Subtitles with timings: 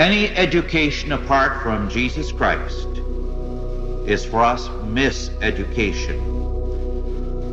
[0.00, 2.88] Any education apart from Jesus Christ
[4.06, 6.16] is for us miseducation.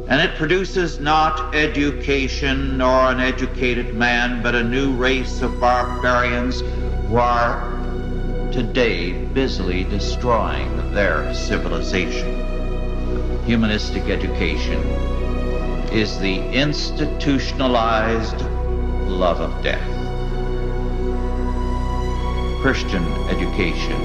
[0.08, 6.62] And it produces not education nor an educated man, but a new race of barbarians
[6.62, 7.70] who are
[8.54, 12.34] today busily destroying their civilization.
[13.44, 14.82] Humanistic education
[15.92, 18.40] is the institutionalized
[19.10, 19.97] love of death.
[22.62, 23.98] Christian education,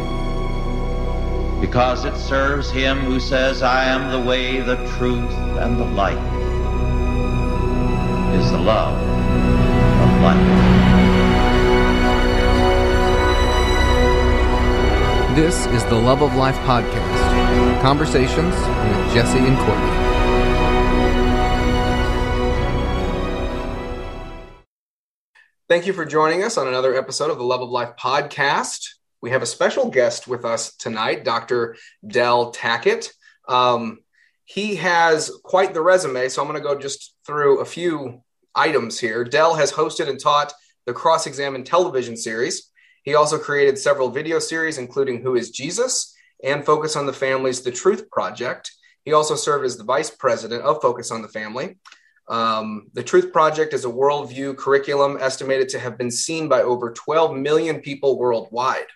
[1.60, 6.18] because it serves him who says, I am the way, the truth, and the light,
[8.38, 8.98] is the love
[10.02, 10.72] of life.
[15.34, 20.01] This is the Love of Life podcast conversations with Jesse and Courtney.
[25.72, 28.88] Thank you for joining us on another episode of the Love of Life podcast.
[29.22, 31.76] We have a special guest with us tonight, Dr.
[32.06, 33.10] Del Tackett.
[33.48, 34.00] Um,
[34.44, 38.22] he has quite the resume, so I'm going to go just through a few
[38.54, 39.24] items here.
[39.24, 40.52] Del has hosted and taught
[40.84, 42.70] the Cross Examine television series.
[43.02, 46.14] He also created several video series, including Who is Jesus
[46.44, 48.70] and Focus on the Family's The Truth Project.
[49.06, 51.78] He also served as the vice president of Focus on the Family.
[52.28, 56.92] Um, the Truth Project is a worldview curriculum estimated to have been seen by over
[56.92, 58.86] 12 million people worldwide.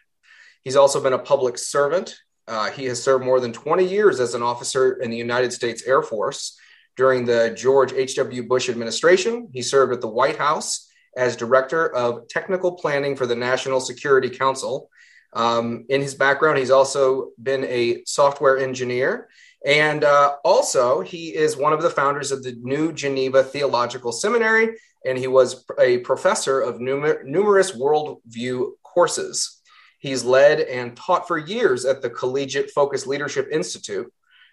[0.62, 2.16] He's also been a public servant.
[2.48, 5.83] Uh, he has served more than 20 years as an officer in the United States
[5.86, 6.58] Air Force.
[6.96, 8.44] During the George H.W.
[8.44, 13.34] Bush administration, he served at the White House as Director of Technical Planning for the
[13.34, 14.88] National Security Council.
[15.33, 19.28] Um, in his background, he's also been a software engineer
[19.67, 24.77] and uh, also, he is one of the founders of the New Geneva Theological Seminary,
[25.05, 29.61] and he was a professor of numer- numerous worldview courses.
[29.98, 34.13] He's led and taught for years at the Collegiate Focus Leadership Institute,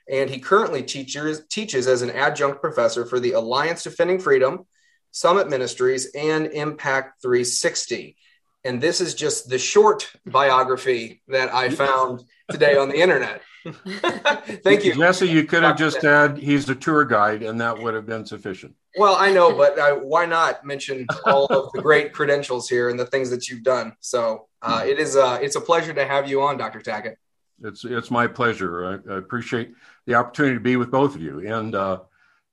[0.10, 4.66] and he currently teaches, teaches as an adjunct professor for the Alliance Defending Freedom,
[5.12, 8.18] Summit Ministries, and Impact 360.
[8.64, 13.44] And this is just the short biography that I found today on the internet.
[14.64, 14.96] Thank you.
[14.96, 18.26] Jesse, you could have just said he's a tour guide and that would have been
[18.26, 18.76] sufficient.
[18.98, 23.00] Well, I know, but uh, why not mention all of the great credentials here and
[23.00, 23.96] the things that you've done?
[24.02, 26.80] So uh, it is uh, it's a pleasure to have you on, Dr.
[26.80, 27.16] Tackett.
[27.64, 29.02] It's it's my pleasure.
[29.08, 29.74] I, I appreciate
[30.06, 32.00] the opportunity to be with both of you and uh,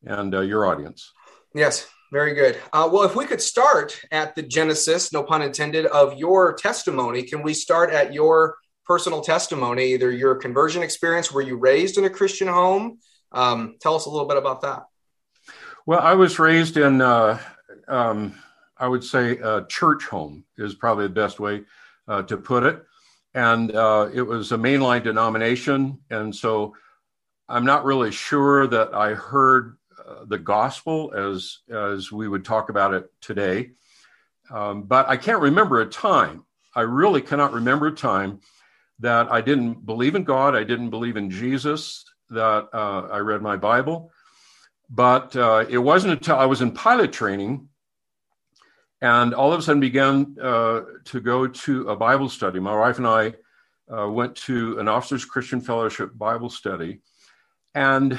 [0.05, 1.13] and uh, your audience.
[1.55, 2.59] Yes, very good.
[2.73, 7.23] Uh, well, if we could start at the genesis, no pun intended, of your testimony,
[7.23, 8.57] can we start at your
[8.91, 12.99] personal testimony, either your conversion experience, were you raised in a Christian home?
[13.31, 14.83] Um, tell us a little bit about that.
[15.87, 17.39] Well, I was raised in, uh,
[17.87, 18.35] um,
[18.77, 21.63] I would say, a church home is probably the best way
[22.09, 22.83] uh, to put it.
[23.33, 26.01] And uh, it was a mainline denomination.
[26.11, 26.75] And so
[27.49, 32.71] I'm not really sure that I heard uh, the gospel as, as we would talk
[32.71, 33.71] about it today.
[34.51, 36.45] Um, but I can't remember a time.
[36.75, 38.41] I really cannot remember a time
[39.01, 43.43] that I didn't believe in God, I didn't believe in Jesus, that uh, I read
[43.43, 44.13] my Bible.
[44.89, 47.69] But uh, it wasn't until I was in pilot training
[49.01, 52.61] and all of a sudden began uh, to go to a Bible study.
[52.61, 53.35] My wife and I
[53.91, 57.01] uh, went to an Officers Christian Fellowship Bible study.
[57.75, 58.19] And,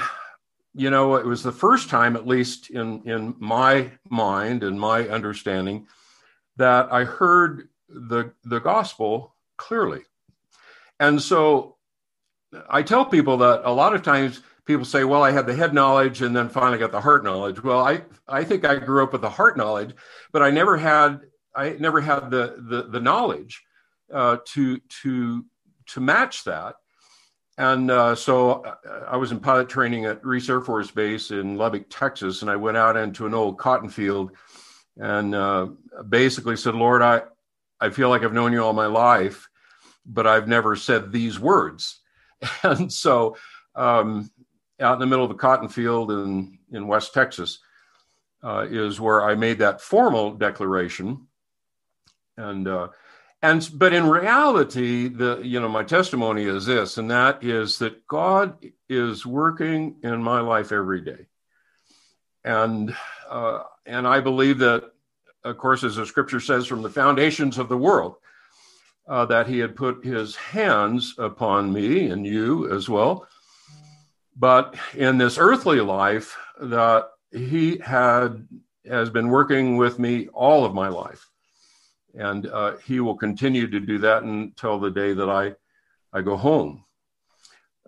[0.74, 5.08] you know, it was the first time, at least in, in my mind and my
[5.08, 5.86] understanding,
[6.56, 10.02] that I heard the, the gospel clearly.
[11.02, 11.78] And so
[12.70, 15.74] I tell people that a lot of times people say, well, I had the head
[15.74, 17.60] knowledge and then finally got the heart knowledge.
[17.60, 19.96] Well, I, I think I grew up with the heart knowledge,
[20.30, 21.22] but I never had,
[21.56, 23.64] I never had the, the, the knowledge
[24.14, 25.44] uh, to, to,
[25.86, 26.76] to match that.
[27.58, 28.64] And uh, so
[29.08, 32.54] I was in pilot training at Reese Air Force Base in Lubbock, Texas, and I
[32.54, 34.30] went out into an old cotton field
[34.96, 35.66] and uh,
[36.08, 37.22] basically said, Lord, I,
[37.80, 39.48] I feel like I've known you all my life
[40.04, 41.98] but I've never said these words.
[42.64, 43.36] And so,
[43.76, 44.30] um,
[44.80, 47.60] out in the middle of a cotton field in, in West Texas
[48.42, 51.28] uh, is where I made that formal declaration.
[52.36, 52.88] And, uh,
[53.40, 58.06] and, but in reality, the, you know, my testimony is this, and that is that
[58.06, 58.58] God
[58.88, 61.26] is working in my life every day.
[62.44, 62.94] And,
[63.28, 64.90] uh, and I believe that,
[65.44, 68.16] of course, as the scripture says, from the foundations of the world,
[69.08, 73.26] uh, that he had put his hands upon me and you as well.
[74.36, 78.46] But in this earthly life, that he had
[78.86, 81.28] has been working with me all of my life.
[82.14, 85.54] and uh, He will continue to do that until the day that I
[86.12, 86.84] I go home.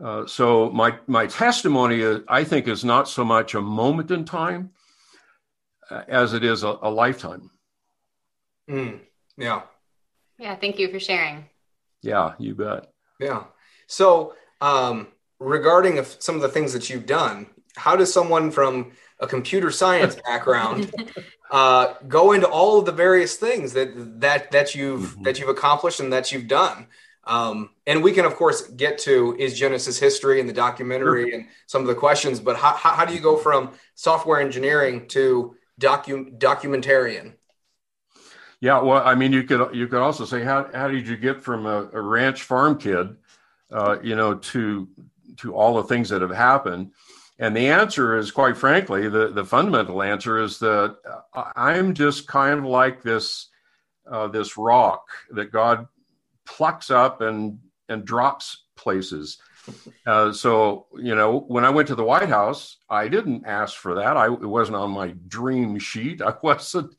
[0.01, 4.71] Uh, so my my testimony, I think, is not so much a moment in time
[5.91, 7.51] uh, as it is a, a lifetime.
[8.69, 9.01] Mm,
[9.37, 9.63] yeah.
[10.45, 10.57] Yeah.
[10.57, 11.47] Thank you for sharing.
[12.03, 12.93] Yeah, you bet.
[13.19, 13.45] Yeah.
[13.87, 15.09] So, um,
[15.41, 17.47] regarding some of the things that you've done,
[17.77, 20.93] how does someone from a computer science background
[21.51, 25.23] uh, go into all of the various things that that that you've mm-hmm.
[25.23, 26.89] that you've accomplished and that you've done?
[27.27, 31.39] Um, and we can, of course, get to is Genesis history and the documentary sure.
[31.39, 32.39] and some of the questions.
[32.39, 37.33] But how, how, how do you go from software engineering to docu- documentarian?
[38.65, 41.43] Yeah, well, I mean, you could you could also say how how did you get
[41.43, 43.15] from a, a ranch farm kid,
[43.71, 44.89] uh, you know, to
[45.37, 46.93] to all the things that have happened?
[47.39, 50.97] And the answer is, quite frankly, the the fundamental answer is that
[51.35, 53.51] I'm just kind of like this
[54.11, 55.87] uh, this rock that God
[56.47, 57.59] plucks up and
[57.91, 59.37] and drops places.
[60.07, 63.95] Uh, so you know, when I went to the White House, I didn't ask for
[63.97, 64.17] that.
[64.17, 66.23] I it wasn't on my dream sheet.
[66.23, 66.95] I wasn't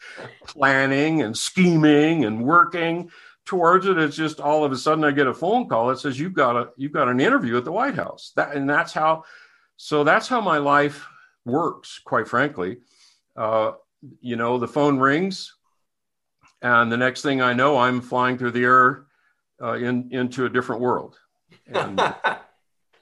[0.47, 3.11] planning and scheming and working
[3.45, 3.97] towards it.
[3.97, 6.55] It's just all of a sudden I get a phone call that says you've got
[6.55, 8.31] a you've got an interview at the White House.
[8.35, 9.23] That and that's how.
[9.77, 11.05] So that's how my life
[11.45, 11.99] works.
[11.99, 12.77] Quite frankly,
[13.35, 13.73] uh,
[14.21, 15.53] you know, the phone rings,
[16.61, 19.05] and the next thing I know, I'm flying through the air
[19.61, 21.17] uh, in into a different world.
[21.67, 21.99] And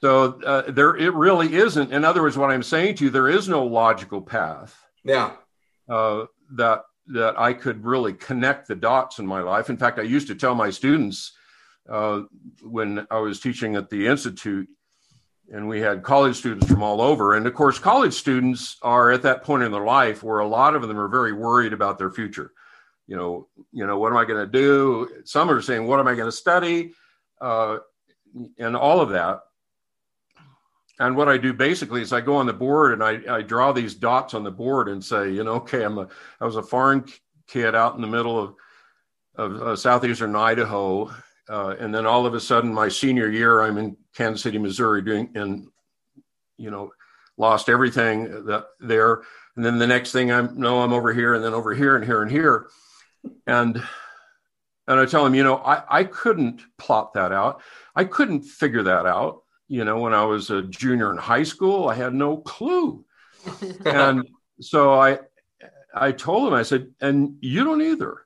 [0.04, 1.90] so uh, there, it really isn't.
[1.90, 4.78] In other words, what I'm saying to you, there is no logical path.
[5.02, 5.32] Yeah.
[5.88, 9.70] Uh, that that I could really connect the dots in my life.
[9.70, 11.32] In fact, I used to tell my students
[11.88, 12.22] uh,
[12.62, 14.68] when I was teaching at the institute,
[15.50, 17.34] and we had college students from all over.
[17.34, 20.74] And of course, college students are at that point in their life where a lot
[20.74, 22.52] of them are very worried about their future
[23.06, 25.08] you know, you know, what am I going to do?
[25.24, 26.94] Some are saying, what am I going to study?
[27.40, 27.78] Uh,
[28.58, 29.40] and all of that.
[30.98, 33.72] And what I do basically is I go on the board and I, I draw
[33.72, 36.08] these dots on the board and say, you know, okay, I'm a,
[36.40, 37.04] I was a foreign
[37.48, 38.54] kid out in the middle of,
[39.34, 41.12] of uh, southeastern Idaho.
[41.48, 45.02] Uh, and then all of a sudden, my senior year, I'm in Kansas City, Missouri,
[45.02, 45.66] doing, and,
[46.56, 46.92] you know,
[47.36, 49.22] lost everything that there.
[49.56, 52.04] And then the next thing I know, I'm over here and then over here and
[52.04, 52.68] here and here
[53.46, 53.82] and
[54.86, 57.62] and I tell him, you know, I, I couldn't plot that out.
[57.96, 59.42] I couldn't figure that out.
[59.68, 63.04] You know, when I was a junior in high school, I had no clue.
[63.84, 64.28] and
[64.60, 65.18] so I
[65.94, 68.24] I told him, I said, and you don't either.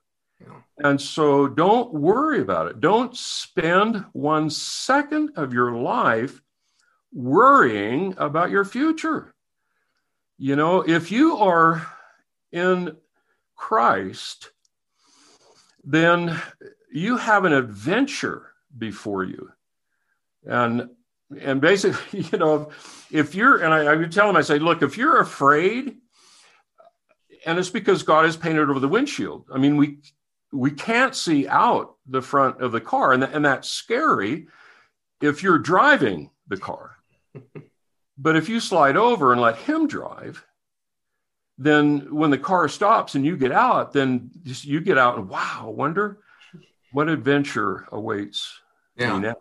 [0.78, 2.80] And so don't worry about it.
[2.80, 6.40] Don't spend one second of your life
[7.12, 9.34] worrying about your future.
[10.38, 11.84] You know, if you are
[12.52, 12.96] in
[13.56, 14.52] Christ,
[15.82, 16.40] then
[16.92, 19.50] you have an adventure before you.
[20.44, 20.90] And
[21.40, 22.70] and basically, you know,
[23.10, 25.96] if you're and I, I would tell him, I say, look, if you're afraid,
[27.46, 29.46] and it's because God has painted over the windshield.
[29.52, 29.98] I mean, we
[30.52, 34.48] we can't see out the front of the car, and, and that's scary
[35.20, 36.96] if you're driving the car.
[38.18, 40.44] but if you slide over and let him drive,
[41.58, 45.72] then when the car stops and you get out, then you get out and wow,
[45.74, 46.20] wonder
[46.92, 48.60] what adventure awaits
[48.96, 49.14] yeah.
[49.14, 49.36] me now.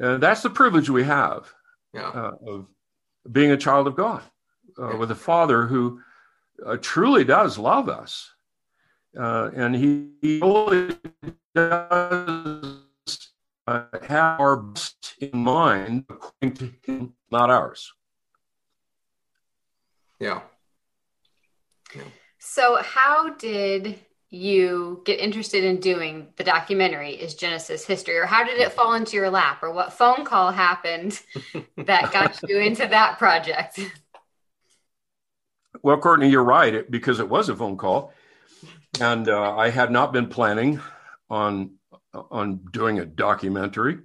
[0.00, 1.52] Uh, that's the privilege we have
[1.92, 2.08] yeah.
[2.08, 2.66] uh, of
[3.30, 4.22] being a child of God
[4.78, 4.96] uh, yeah.
[4.96, 6.00] with a father who
[6.64, 8.30] uh, truly does love us.
[9.18, 10.96] Uh, and he, he only
[11.54, 12.78] does
[13.66, 17.92] uh, have our best in mind according to him, not ours.
[20.18, 20.42] Yeah.
[22.38, 23.98] So, how did
[24.30, 28.94] you get interested in doing the documentary is Genesis history, or how did it fall
[28.94, 31.20] into your lap, or what phone call happened
[31.76, 33.80] that got you into that project?
[35.82, 38.12] Well, Courtney, you're right, because it was a phone call,
[39.00, 40.80] and uh, I had not been planning
[41.28, 41.72] on
[42.12, 43.98] on doing a documentary.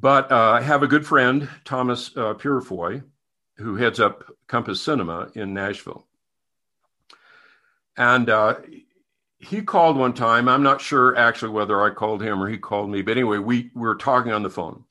[0.00, 3.02] But uh, I have a good friend, Thomas uh, Purifoy,
[3.56, 6.07] who heads up Compass Cinema in Nashville.
[7.98, 8.54] And uh,
[9.38, 10.48] he called one time.
[10.48, 13.70] I'm not sure actually whether I called him or he called me, but anyway, we,
[13.74, 14.84] we were talking on the phone.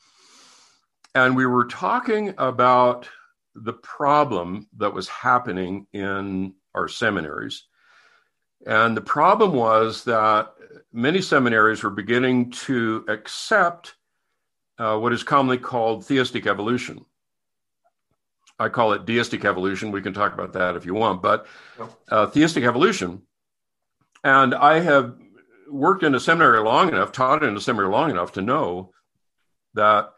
[1.15, 3.09] And we were talking about
[3.55, 7.63] the problem that was happening in our seminaries.
[8.67, 10.53] And the problem was that
[10.91, 13.95] many seminaries were beginning to accept
[14.77, 17.05] uh, what is commonly called theistic evolution.
[18.59, 19.91] I call it deistic evolution.
[19.91, 21.45] We can talk about that if you want, but
[22.09, 23.21] uh, theistic evolution.
[24.23, 25.15] And I have
[25.69, 28.93] worked in a seminary long enough, taught in a seminary long enough to know
[29.75, 30.11] that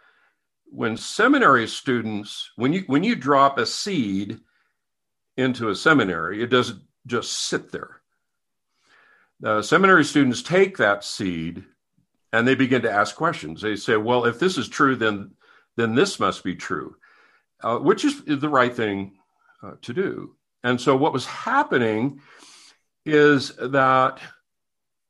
[0.71, 4.39] when seminary students, when you when you drop a seed
[5.35, 8.01] into a seminary, it doesn't just sit there.
[9.43, 11.63] Uh, seminary students take that seed
[12.31, 13.61] and they begin to ask questions.
[13.61, 15.31] They say, "Well, if this is true, then
[15.75, 16.95] then this must be true,"
[17.61, 19.17] uh, which is the right thing
[19.63, 20.35] uh, to do.
[20.63, 22.21] And so, what was happening
[23.05, 24.19] is that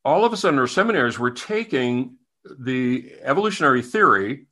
[0.05, 2.17] all of a sudden, our seminaries were taking
[2.59, 4.47] the evolutionary theory,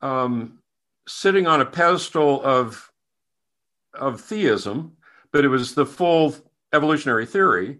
[0.00, 0.60] um,
[1.06, 2.90] sitting on a pedestal of
[3.94, 4.96] of theism,
[5.32, 6.34] but it was the full
[6.72, 7.78] evolutionary theory,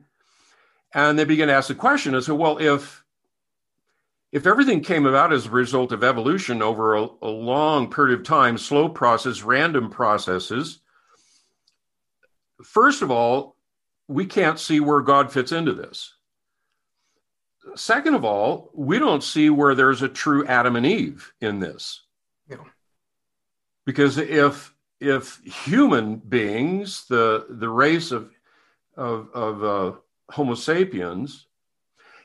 [0.95, 3.05] and they began to ask the question: "I said, well, if
[4.31, 8.27] if everything came about as a result of evolution over a, a long period of
[8.27, 10.81] time, slow process, random processes,
[12.63, 13.57] first of all,
[14.07, 16.15] we can't see where God fits into this.
[17.75, 22.03] Second of all, we don't see where there's a true Adam and Eve in this.
[22.49, 22.57] Yeah.
[23.85, 28.31] Because if if human beings, the the race of
[28.97, 29.97] of, of uh,
[30.31, 31.47] Homo sapiens,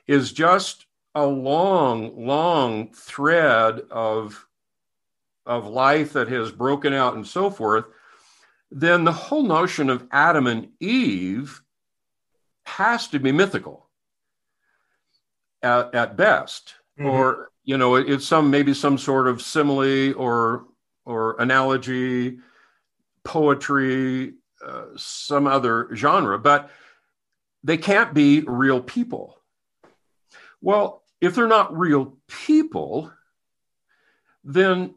[0.07, 4.47] is just a long, long thread of
[5.45, 7.85] of life that has broken out and so forth,
[8.71, 11.61] then the whole notion of Adam and Eve
[12.65, 13.89] has to be mythical
[15.61, 16.75] at, at best.
[16.97, 17.09] Mm-hmm.
[17.09, 20.65] Or, you know, it, it's some maybe some sort of simile or
[21.05, 22.39] or analogy,
[23.25, 24.33] poetry,
[24.65, 26.71] uh, some other genre, but
[27.63, 29.37] they can't be real people.
[30.61, 33.09] Well, if they're not real people,
[34.43, 34.93] then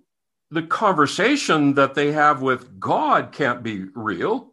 [0.50, 4.52] the conversation that they have with God can't be real.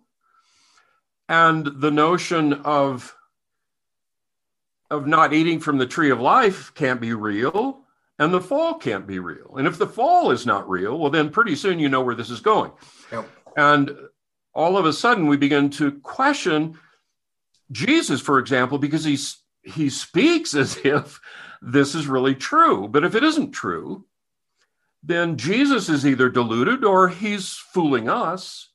[1.28, 3.16] And the notion of,
[4.92, 7.80] of not eating from the tree of life can't be real.
[8.20, 9.56] And the fall can't be real.
[9.58, 12.30] And if the fall is not real, well, then pretty soon you know where this
[12.30, 12.72] is going.
[13.12, 13.28] Yep.
[13.58, 13.98] And
[14.54, 16.78] all of a sudden we begin to question
[17.72, 21.20] Jesus, for example, because he's, he speaks as if
[21.64, 22.88] this is really true.
[22.88, 24.06] But if it isn't true,
[25.02, 28.70] then Jesus is either deluded or he's fooling us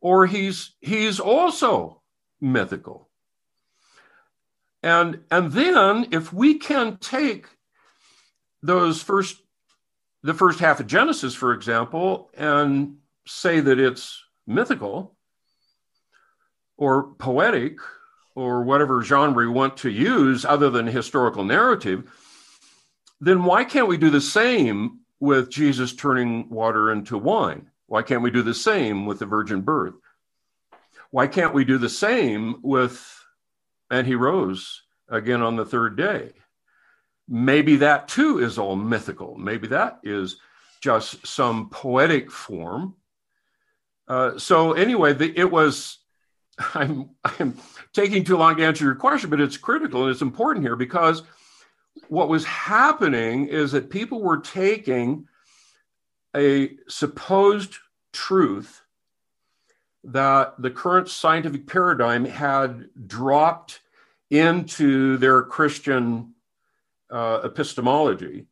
[0.00, 2.02] or he's he's also
[2.40, 3.08] mythical.
[4.82, 7.46] And and then if we can take
[8.62, 9.42] those first
[10.22, 15.16] the first half of Genesis for example and say that it's mythical
[16.76, 17.78] or poetic
[18.36, 22.08] or whatever genre we want to use other than historical narrative,
[23.20, 27.70] then why can't we do the same with Jesus turning water into wine?
[27.86, 29.94] Why can't we do the same with the virgin birth?
[31.10, 33.02] Why can't we do the same with,
[33.90, 36.32] and he rose again on the third day?
[37.26, 39.36] Maybe that too is all mythical.
[39.36, 40.36] Maybe that is
[40.82, 42.96] just some poetic form.
[44.06, 45.98] Uh, so anyway, the, it was
[46.74, 47.56] I'm I'm
[47.96, 51.22] taking too long to answer your question, but it's critical and it's important here because
[52.08, 55.26] what was happening is that people were taking
[56.36, 57.76] a supposed
[58.12, 58.82] truth
[60.04, 63.80] that the current scientific paradigm had dropped
[64.30, 66.34] into their Christian
[67.10, 68.46] uh, epistemology.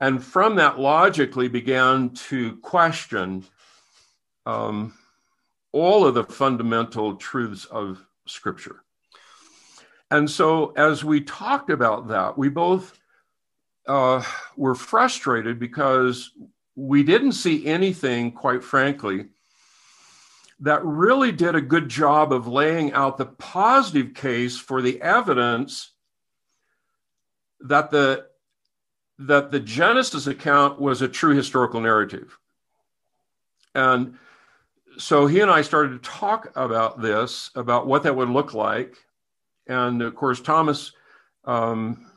[0.00, 3.44] And from that, logically began to question
[4.44, 4.94] um,
[5.72, 8.82] all of the fundamental truths of Scripture.
[10.10, 12.98] And so, as we talked about that, we both
[13.86, 14.22] uh,
[14.56, 16.30] were frustrated because
[16.76, 19.26] we didn't see anything, quite frankly,
[20.60, 25.90] that really did a good job of laying out the positive case for the evidence
[27.60, 28.26] that the
[29.18, 32.38] that the Genesis account was a true historical narrative.
[33.74, 34.18] And
[34.98, 38.96] so he and I started to talk about this, about what that would look like.
[39.66, 40.92] And of course, Thomas,
[41.44, 42.10] um,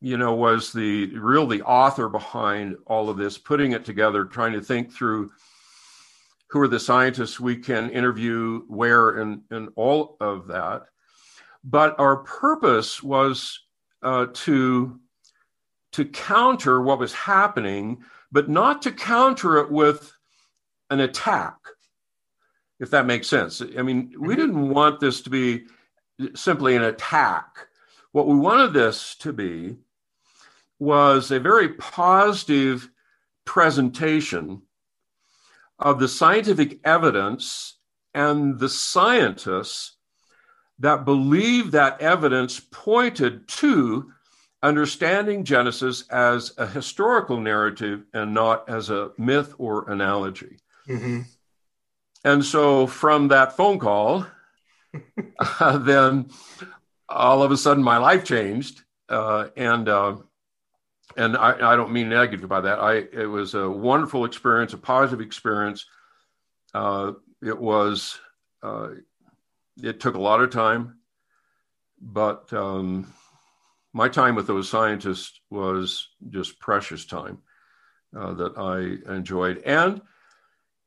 [0.00, 4.52] you know, was the real the author behind all of this, putting it together, trying
[4.52, 5.32] to think through
[6.48, 10.84] who are the scientists we can interview, where, and, and all of that.
[11.64, 13.60] But our purpose was
[14.02, 15.00] uh, to
[15.92, 18.02] to counter what was happening,
[18.32, 20.12] but not to counter it with
[20.90, 21.56] an attack
[22.80, 23.60] if that makes sense.
[23.60, 24.40] I mean, we mm-hmm.
[24.40, 25.64] didn't want this to be
[26.34, 27.68] simply an attack.
[28.12, 29.76] What we wanted this to be
[30.78, 32.90] was a very positive
[33.44, 34.62] presentation
[35.78, 37.78] of the scientific evidence
[38.12, 39.96] and the scientists
[40.78, 44.10] that believe that evidence pointed to
[44.62, 50.58] understanding Genesis as a historical narrative and not as a myth or analogy.
[50.88, 51.22] Mm-hmm.
[52.24, 54.26] And so from that phone call,
[55.60, 56.30] uh, then
[57.08, 58.82] all of a sudden my life changed.
[59.08, 60.16] Uh, and uh,
[61.16, 62.78] and I, I, don't mean negative by that.
[62.78, 65.84] I it was a wonderful experience, a positive experience.
[66.72, 67.12] Uh,
[67.42, 68.18] it was
[68.62, 68.88] uh,
[69.82, 70.96] it took a lot of time,
[72.00, 73.12] but um,
[73.92, 77.38] my time with those scientists was just precious time
[78.16, 80.00] uh, that I enjoyed, and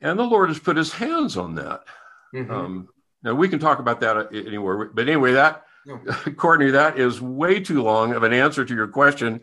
[0.02, 1.84] and the Lord has put His hands on that.
[2.34, 2.52] Mm-hmm.
[2.52, 2.90] Um,
[3.24, 5.98] now we can talk about that anywhere, but anyway, that no.
[6.36, 9.42] Courtney, that is way too long of an answer to your question,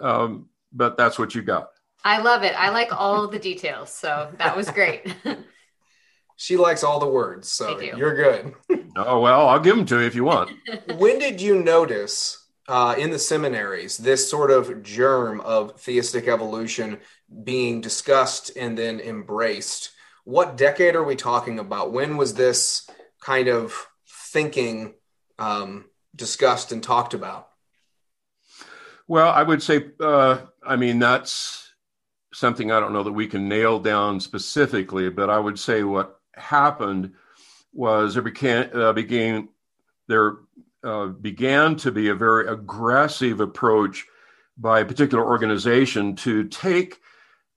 [0.00, 1.70] um, but that's what you got.
[2.04, 2.54] I love it.
[2.58, 5.14] I like all the details, so that was great.
[6.36, 8.54] she likes all the words, so you're good.
[8.96, 10.50] oh well, I'll give them to you if you want.
[10.96, 16.98] when did you notice uh, in the seminaries this sort of germ of theistic evolution
[17.42, 19.90] being discussed and then embraced?
[20.24, 21.92] What decade are we talking about?
[21.92, 22.88] When was this
[23.20, 23.74] kind of
[24.06, 24.94] thinking
[25.38, 27.48] um, discussed and talked about?
[29.06, 31.72] Well, I would say, uh, I mean, that's
[32.32, 36.20] something I don't know that we can nail down specifically, but I would say what
[36.34, 37.12] happened
[37.72, 38.24] was there
[38.74, 39.48] uh, began,
[40.08, 40.36] there
[40.82, 44.06] uh, began to be a very aggressive approach
[44.56, 47.00] by a particular organization to take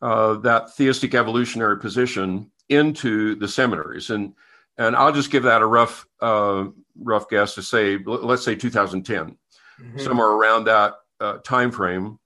[0.02, 4.10] uh, that theistic evolutionary position into the seminaries.
[4.10, 4.34] And
[4.78, 6.66] and I'll just give that a rough uh,
[7.00, 9.38] rough guess to say let's say 2010,
[9.82, 10.00] mm-hmm.
[10.00, 12.20] somewhere around that uh, time frame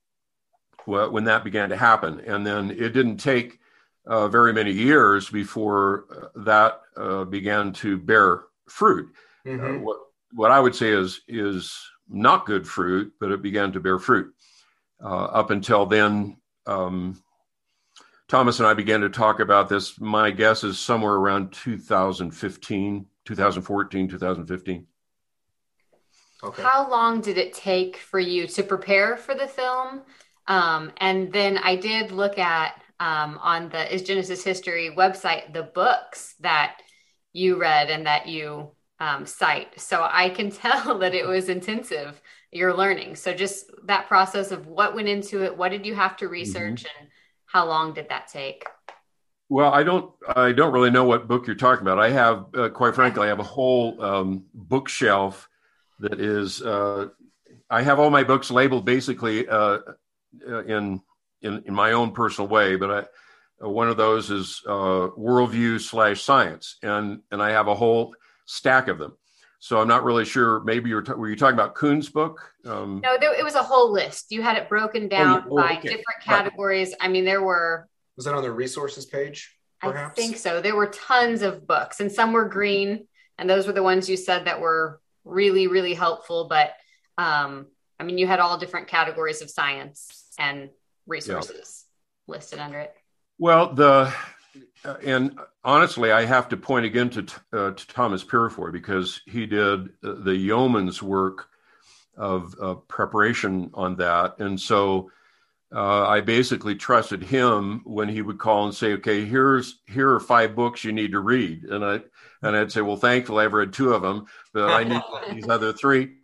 [0.85, 3.59] when that began to happen, and then it didn't take
[4.05, 9.13] uh, very many years before uh, that uh, began to bear fruit.
[9.45, 9.77] Mm-hmm.
[9.77, 9.97] Uh, what
[10.33, 11.77] what I would say is is
[12.09, 14.33] not good fruit, but it began to bear fruit.
[15.01, 17.21] up until then, um,
[18.31, 19.99] Thomas and I began to talk about this.
[19.99, 24.87] My guess is somewhere around 2015, 2014, 2015.
[26.41, 26.61] Okay.
[26.63, 30.03] How long did it take for you to prepare for the film?
[30.47, 35.63] Um, and then I did look at um, on the Is Genesis History website the
[35.63, 36.77] books that
[37.33, 39.77] you read and that you um, cite.
[39.77, 42.21] So I can tell that it was intensive,
[42.53, 43.17] your learning.
[43.17, 46.85] So just that process of what went into it, what did you have to research,
[46.85, 47.01] mm-hmm.
[47.01, 47.10] and
[47.51, 48.65] how long did that take?
[49.49, 50.13] Well, I don't.
[50.35, 51.99] I don't really know what book you're talking about.
[51.99, 55.49] I have, uh, quite frankly, I have a whole um, bookshelf
[55.99, 56.61] that is.
[56.61, 57.09] Uh,
[57.69, 59.79] I have all my books labeled basically uh,
[60.47, 61.01] uh in,
[61.41, 65.81] in in my own personal way, but I, uh, one of those is uh, worldview
[65.81, 69.17] slash science, and and I have a whole stack of them.
[69.61, 70.61] So I'm not really sure.
[70.61, 72.51] Maybe you were, t- were you talking about Kuhn's book?
[72.65, 74.31] Um, no, there, it was a whole list.
[74.31, 75.81] You had it broken down oh, oh, by okay.
[75.83, 76.89] different categories.
[76.99, 77.07] Right.
[77.07, 77.87] I mean, there were.
[78.17, 79.55] Was that on the resources page?
[79.79, 80.17] Perhaps?
[80.17, 80.61] I think so.
[80.61, 84.17] There were tons of books, and some were green, and those were the ones you
[84.17, 86.47] said that were really, really helpful.
[86.49, 86.73] But
[87.19, 87.67] um,
[87.99, 90.71] I mean, you had all different categories of science and
[91.05, 91.85] resources
[92.27, 92.33] yeah.
[92.33, 92.95] listed under it.
[93.37, 94.11] Well, the
[95.03, 99.89] and honestly, I have to point again to, uh, to Thomas Purifoy because he did
[100.03, 101.47] uh, the yeoman's work
[102.17, 104.39] of uh, preparation on that.
[104.39, 105.11] And so
[105.73, 110.19] uh, I basically trusted him when he would call and say, okay, here's, here are
[110.19, 111.63] five books you need to read.
[111.63, 112.01] And I,
[112.41, 115.01] and I'd say, well, thankfully I've read two of them, but I need
[115.33, 116.17] these other three.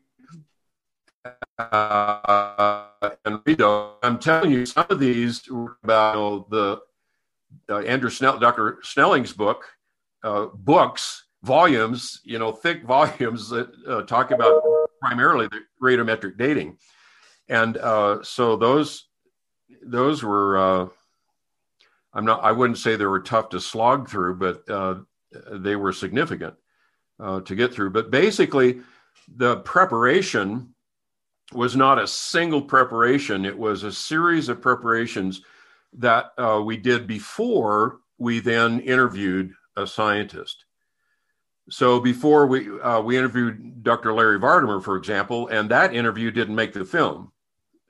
[1.58, 2.86] Uh,
[3.26, 3.94] and read those.
[4.04, 6.82] I'm telling you, some of these were about you know, the
[7.70, 8.80] uh, Andrew Snell, Dr.
[8.84, 9.66] Snelling's book,
[10.24, 14.62] uh, books, volumes, you know, thick volumes that uh, talk about
[15.02, 16.78] primarily the radiometric dating.
[17.50, 19.08] And uh, so those,
[19.82, 20.88] those were, uh,
[22.14, 24.96] I'm not, I wouldn't say they were tough to slog through, but uh,
[25.52, 26.56] they were significant
[27.20, 27.92] to get through.
[27.92, 28.82] But basically,
[29.36, 30.74] the preparation
[31.54, 35.42] was not a single preparation, it was a series of preparations
[35.94, 40.66] that uh, we did before we then interviewed a scientist.
[41.70, 44.14] So before we uh, we interviewed Dr.
[44.14, 47.32] Larry Vardiman, for example, and that interview didn't make the film,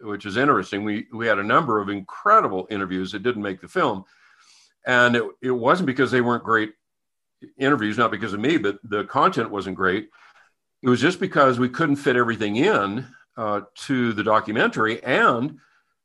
[0.02, 0.84] which is interesting.
[0.84, 4.06] We we had a number of incredible interviews that didn't make the film,
[4.86, 6.74] and it, it wasn't because they weren't great
[7.60, 10.10] interviews, not because of me, but the content wasn't great.
[10.82, 13.06] It was just because we couldn't fit everything in
[13.38, 15.60] uh, to the documentary, and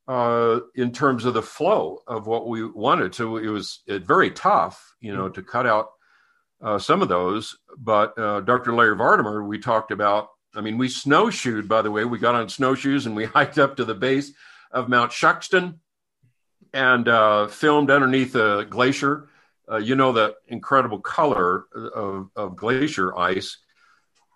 [0.08, 3.14] uh, in terms of the flow of what we wanted.
[3.14, 5.90] So it was very tough, you know, to cut out
[6.62, 7.56] uh, some of those.
[7.78, 8.74] But uh, Dr.
[8.74, 10.28] Larry Vardiman, we talked about.
[10.54, 11.66] I mean, we snowshoed.
[11.66, 14.32] By the way, we got on snowshoes and we hiked up to the base
[14.70, 15.78] of Mount Shuksan
[16.72, 19.28] and uh, filmed underneath a glacier.
[19.70, 23.58] Uh, you know the incredible color of, of glacier ice,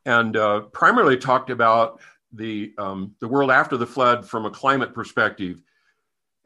[0.05, 2.01] and uh, primarily talked about
[2.37, 5.63] the um, the world after the flood from a climate perspective,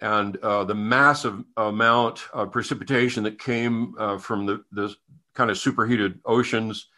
[0.00, 4.94] and uh, the massive amount of precipitation that came uh, from the, the
[5.34, 6.88] kind of superheated oceans,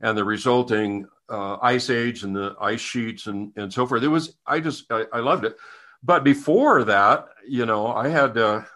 [0.00, 4.02] and the resulting uh, ice age and the ice sheets and and so forth.
[4.02, 5.56] It was I just I, I loved it
[6.04, 8.66] but before that, you know, I had to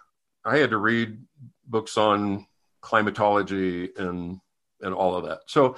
[0.43, 1.19] I had to read
[1.67, 2.47] books on
[2.81, 4.39] climatology and
[4.81, 5.41] and all of that.
[5.45, 5.75] So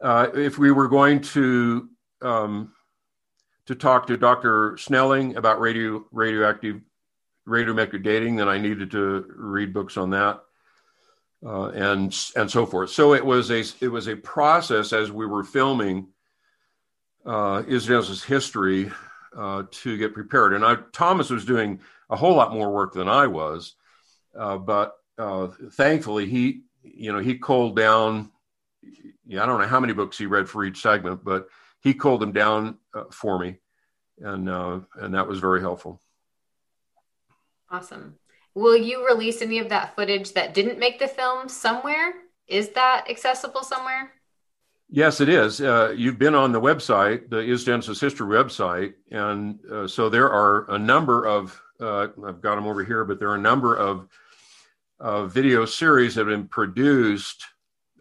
[0.00, 1.88] uh, if we were going to
[2.20, 2.72] um,
[3.66, 4.76] to talk to Dr.
[4.78, 6.80] Snelling about radio radioactive
[7.46, 10.40] radiometric dating, then I needed to read books on that.
[11.44, 12.90] Uh, and and so forth.
[12.90, 16.06] So it was a it was a process as we were filming
[17.26, 18.92] uh, Israel's history
[19.36, 20.54] uh, to get prepared.
[20.54, 23.74] And I, Thomas was doing a whole lot more work than I was,
[24.38, 28.30] uh, but uh, thankfully he, you know, he culled down.
[29.26, 31.48] Yeah, I don't know how many books he read for each segment, but
[31.82, 33.58] he culled them down uh, for me,
[34.20, 36.00] and uh, and that was very helpful.
[37.70, 38.14] Awesome.
[38.54, 42.14] Will you release any of that footage that didn't make the film somewhere?
[42.46, 44.12] Is that accessible somewhere?
[44.90, 45.60] Yes, it is.
[45.60, 50.30] Uh, you've been on the website, the Is Genesis History website, and uh, so there
[50.30, 51.60] are a number of.
[51.80, 54.08] Uh, I've got them over here, but there are a number of
[55.32, 57.44] video series that have been produced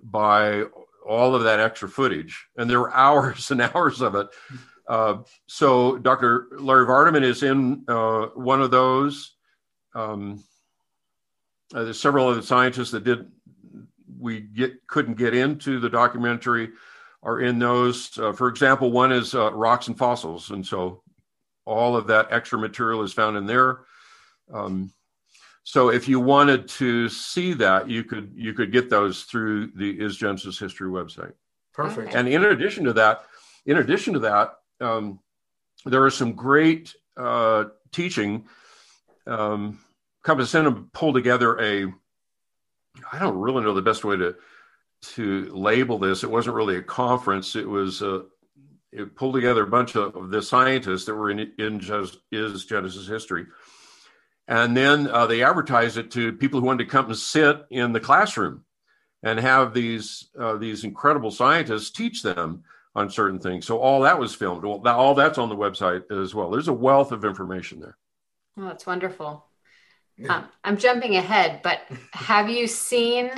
[0.03, 0.65] by
[1.05, 4.27] all of that extra footage, and there are hours and hours of it.
[4.87, 6.47] Uh, so Dr.
[6.59, 9.35] Larry Vardiman is in uh, one of those.
[9.95, 10.43] Um,
[11.73, 13.31] uh, there's several other scientists that did
[14.19, 16.69] we get couldn't get into the documentary
[17.23, 18.17] are in those.
[18.17, 21.03] Uh, for example, one is uh, rocks and fossils, and so
[21.65, 23.81] all of that extra material is found in there.
[24.53, 24.91] Um,
[25.63, 29.89] so if you wanted to see that, you could you could get those through the
[29.89, 31.33] Is Genesis History website.
[31.73, 32.15] Perfect.
[32.15, 33.25] And in addition to that,
[33.65, 35.19] in addition to that, um,
[35.85, 38.45] there is some great uh, teaching.
[39.27, 39.79] Um,
[40.23, 40.55] Compass
[40.93, 41.93] pulled together a
[43.11, 44.35] I don't really know the best way to
[45.15, 46.23] to label this.
[46.23, 47.55] It wasn't really a conference.
[47.55, 48.23] It was uh,
[48.91, 53.07] it pulled together a bunch of the scientists that were in, in just, is Genesis
[53.07, 53.45] history,
[54.51, 57.93] and then uh, they advertised it to people who wanted to come and sit in
[57.93, 58.65] the classroom
[59.23, 63.65] and have these uh, these incredible scientists teach them on certain things.
[63.65, 64.65] So all that was filmed.
[64.65, 66.49] Well, all that's on the website as well.
[66.49, 67.97] There's a wealth of information there.
[68.57, 69.45] Oh, that's wonderful.
[70.27, 71.79] Um, I'm jumping ahead, but
[72.11, 73.31] have you seen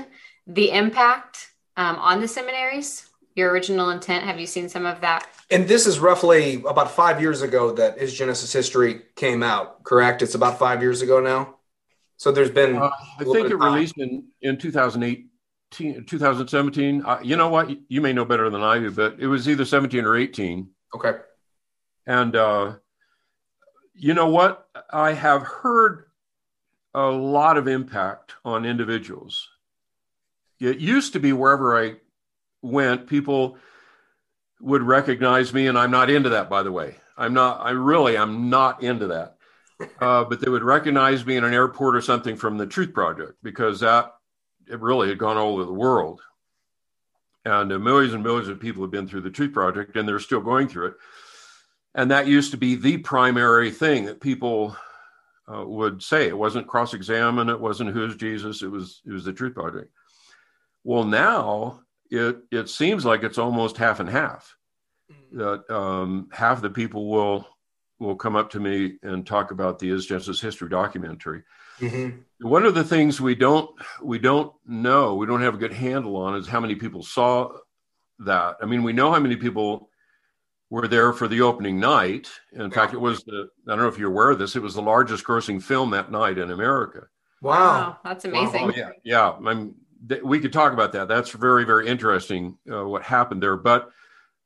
[0.48, 3.08] the impact um, on the seminaries?
[3.36, 4.26] Your original intent?
[4.26, 5.28] Have you seen some of that?
[5.50, 10.22] And this is roughly about five years ago that Is Genesis History came out, correct?
[10.22, 11.56] It's about five years ago now.
[12.18, 12.78] So there's been.
[12.78, 17.04] Uh, I think it released in, in 2018, 2017.
[17.06, 17.70] Uh, you know what?
[17.90, 20.70] You may know better than I do, but it was either 17 or 18.
[20.96, 21.14] Okay.
[22.06, 22.74] And uh,
[23.94, 24.68] you know what?
[24.92, 26.06] I have heard
[26.94, 29.50] a lot of impact on individuals.
[30.60, 31.96] It used to be wherever I
[32.64, 33.58] went, people
[34.60, 36.96] would recognize me, and I'm not into that, by the way.
[37.18, 39.36] I'm not, I really, I'm not into that.
[40.00, 43.34] Uh, but they would recognize me in an airport or something from the Truth Project
[43.44, 44.14] because that
[44.68, 46.22] it really had gone all over the world.
[47.44, 50.20] And uh, millions and millions of people have been through the Truth Project, and they're
[50.20, 50.94] still going through it.
[51.96, 54.78] And that used to be the primary thing that people
[55.52, 56.28] uh, would say.
[56.28, 57.50] It wasn't cross examine.
[57.50, 58.62] It wasn't who's Jesus.
[58.62, 59.92] It was it was the Truth Project.
[60.84, 64.56] Well, now it it seems like it's almost half and half.
[65.12, 65.40] Mm-hmm.
[65.40, 67.48] That um, half the people will
[68.00, 71.44] will come up to me and talk about the Is Genesis History documentary.
[71.80, 72.48] Mm-hmm.
[72.48, 73.70] One of the things we don't
[74.02, 77.52] we don't know, we don't have a good handle on, is how many people saw
[78.20, 78.58] that.
[78.62, 79.90] I mean, we know how many people
[80.70, 82.30] were there for the opening night.
[82.54, 84.74] In fact, it was the, I don't know if you're aware of this, it was
[84.74, 87.08] the largest grossing film that night in America.
[87.42, 87.54] Wow.
[87.54, 88.64] wow that's amazing.
[88.64, 88.72] Wow.
[88.74, 88.90] Oh, yeah.
[89.04, 89.34] Yeah.
[89.46, 89.76] I'm,
[90.24, 91.08] we could talk about that.
[91.08, 93.58] That's very, very interesting uh, what happened there.
[93.58, 93.90] But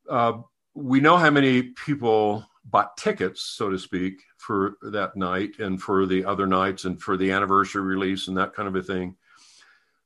[0.08, 0.38] uh,
[0.74, 6.06] we know how many people bought tickets, so to speak, for that night and for
[6.06, 9.16] the other nights and for the anniversary release and that kind of a thing.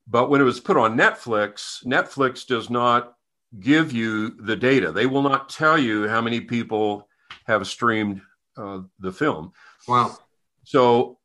[0.07, 3.15] But when it was put on Netflix, Netflix does not
[3.61, 4.93] give you the data.
[4.93, 7.09] They will not tell you how many people
[7.47, 8.21] have streamed
[8.57, 9.53] uh, the film.
[9.87, 10.17] Wow.
[10.65, 11.19] So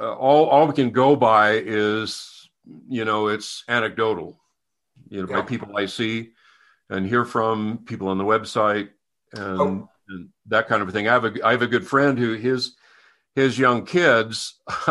[0.00, 2.43] uh, all all we can go by is
[2.88, 4.38] you know it's anecdotal.
[5.08, 5.40] you know, Yeah.
[5.40, 6.30] by people I see
[6.88, 8.90] and hear from, people on the website,
[9.32, 9.88] and, Oh.
[10.08, 11.08] and that kind of thing.
[11.08, 12.76] I have a I have a good friend who his
[13.34, 14.60] his young kids.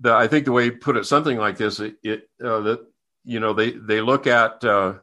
[0.00, 2.80] the, I think the way he put it, something like this, it, it uh, that
[3.24, 4.94] you know they they look at uh,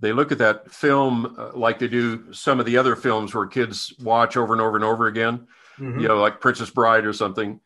[0.00, 3.46] they look at that film uh, like they do some of the other films where
[3.46, 5.46] kids watch over and over and over again
[5.78, 6.00] Mhm.
[6.02, 7.58] you know, like Princess Bride or something.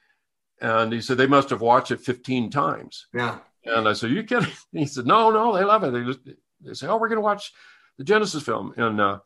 [0.60, 3.06] And he said they must have watched it 15 times.
[3.12, 3.38] Yeah.
[3.64, 5.92] And I said, "You kidding?" And he said, "No, no, they love it.
[5.92, 6.20] They just
[6.60, 7.52] they say, oh, we're going to watch
[7.98, 9.18] the Genesis film." And uh,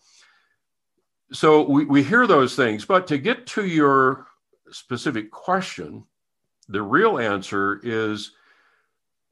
[1.32, 4.26] so we we hear those things, but to get to your
[4.70, 6.04] specific question,
[6.68, 8.32] the real answer is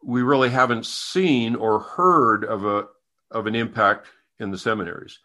[0.03, 2.87] we really haven't seen or heard of a
[3.31, 5.19] of an impact in the seminaries.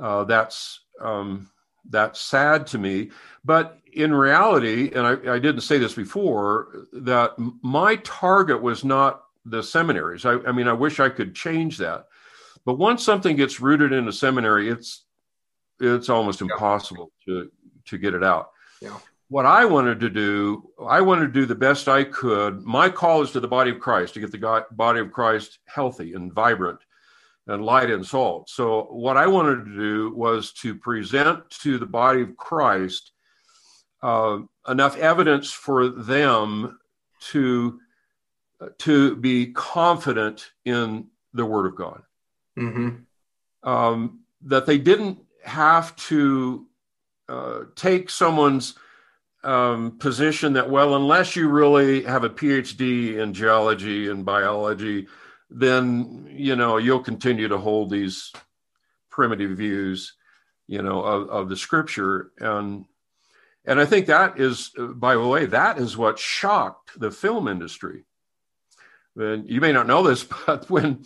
[0.00, 1.50] Uh, that's um,
[1.88, 3.10] that's sad to me.
[3.44, 9.24] But in reality, and I, I didn't say this before, that my target was not
[9.44, 10.26] the seminaries.
[10.26, 12.06] I, I mean, I wish I could change that.
[12.64, 15.04] But once something gets rooted in a seminary, it's
[15.80, 16.48] it's almost Yeah.
[16.52, 17.50] impossible to
[17.86, 18.50] to get it out.
[18.82, 18.98] Yeah.
[19.30, 22.62] What I wanted to do, I wanted to do the best I could.
[22.62, 25.58] My call is to the body of Christ to get the God, body of Christ
[25.66, 26.80] healthy and vibrant
[27.48, 28.48] and light and salt.
[28.50, 33.12] So what I wanted to do was to present to the body of Christ
[34.02, 36.78] uh, enough evidence for them
[37.30, 37.80] to
[38.78, 42.02] to be confident in the Word of God.
[42.56, 42.90] hmm
[43.62, 46.66] Um, that they didn't have to
[47.28, 48.74] uh, take someone's
[49.44, 55.06] um, position that well, unless you really have a PhD in geology and biology,
[55.50, 58.32] then you know you'll continue to hold these
[59.10, 60.14] primitive views,
[60.66, 62.84] you know, of, of the Scripture and.
[63.64, 68.04] And I think that is, by the way, that is what shocked the film industry.
[69.14, 71.04] And you may not know this, but when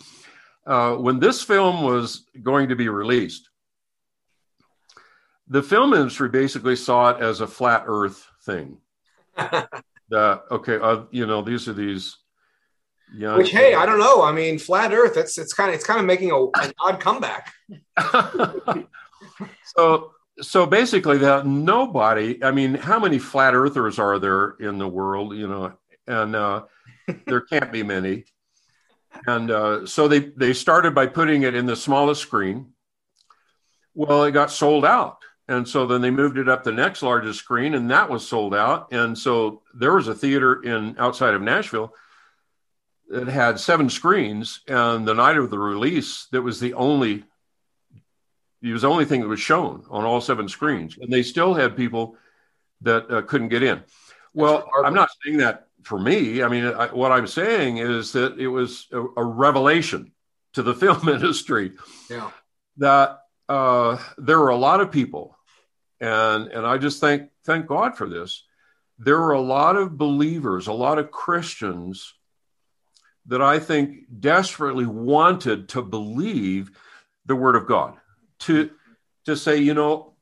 [0.65, 3.49] uh, when this film was going to be released,
[5.47, 8.77] the film industry basically saw it as a flat Earth thing.
[9.35, 12.17] that okay, uh, you know, these are these
[13.15, 13.37] young.
[13.37, 14.23] Which, hey, I don't know.
[14.23, 15.17] I mean, flat Earth.
[15.17, 17.53] It's it's kind of it's kind of making a, an odd comeback.
[19.75, 24.87] so so basically that nobody i mean how many flat earthers are there in the
[24.87, 25.71] world you know
[26.07, 26.63] and uh,
[27.25, 28.25] there can't be many
[29.27, 32.73] and uh, so they they started by putting it in the smallest screen
[33.93, 37.39] well it got sold out and so then they moved it up the next largest
[37.39, 41.41] screen and that was sold out and so there was a theater in outside of
[41.41, 41.93] nashville
[43.13, 47.23] that had seven screens and the night of the release that was the only
[48.61, 51.53] it was the only thing that was shown on all seven screens, and they still
[51.53, 52.15] had people
[52.81, 53.83] that uh, couldn't get in.
[54.33, 54.69] Well.
[54.85, 56.41] I'm not saying that for me.
[56.43, 60.11] I mean, I, what I'm saying is that it was a, a revelation
[60.53, 61.73] to the film industry
[62.09, 62.31] Yeah.
[62.77, 65.37] that uh, there were a lot of people,
[65.99, 68.45] and and I just thank thank God for this.
[68.97, 72.13] There were a lot of believers, a lot of Christians
[73.27, 76.71] that I think desperately wanted to believe
[77.25, 77.95] the Word of God.
[78.39, 78.69] To
[79.25, 80.13] to say, you know,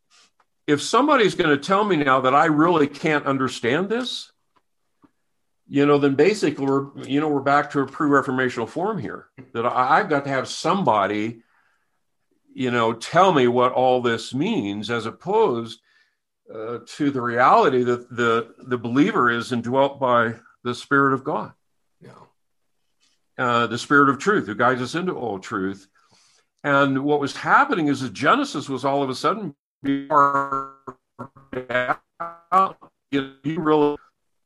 [0.68, 4.32] if somebody's going to tell me now that I really can't understand this,
[5.68, 9.28] you know, then basically we're you know we're back to a pre-reformational form here.
[9.54, 11.42] That I, I've got to have somebody
[12.54, 15.80] you know, tell me what all this means, as opposed
[16.54, 21.54] uh, to the reality that the the believer is indwelt by the Spirit of God.
[23.42, 25.88] Uh, the Spirit of Truth, who guides us into all truth.
[26.64, 30.08] And what was happening is that Genesis was all of a sudden, you
[33.58, 33.98] really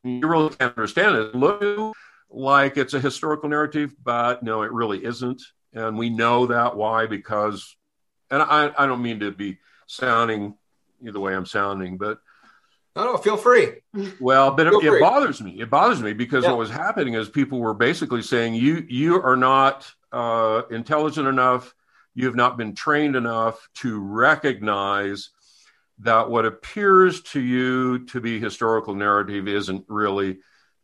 [0.04, 1.36] you really can't understand it.
[1.36, 1.94] Look
[2.30, 5.42] like it's a historical narrative, but no, it really isn't.
[5.74, 7.76] And we know that why because
[8.32, 10.56] and I, I don't mean to be sounding
[11.02, 12.20] the way I'm sounding, but
[12.96, 13.82] No, no, feel free.
[14.20, 15.00] well, but Feel it, it free.
[15.02, 15.60] bothers me.
[15.60, 16.52] It bothers me because Yeah.
[16.52, 21.74] what was happening is people were basically saying you you are not uh, intelligent enough,
[22.14, 25.30] you have not been trained enough to recognize
[26.00, 30.40] that what appears to you to be historical narrative isn't really,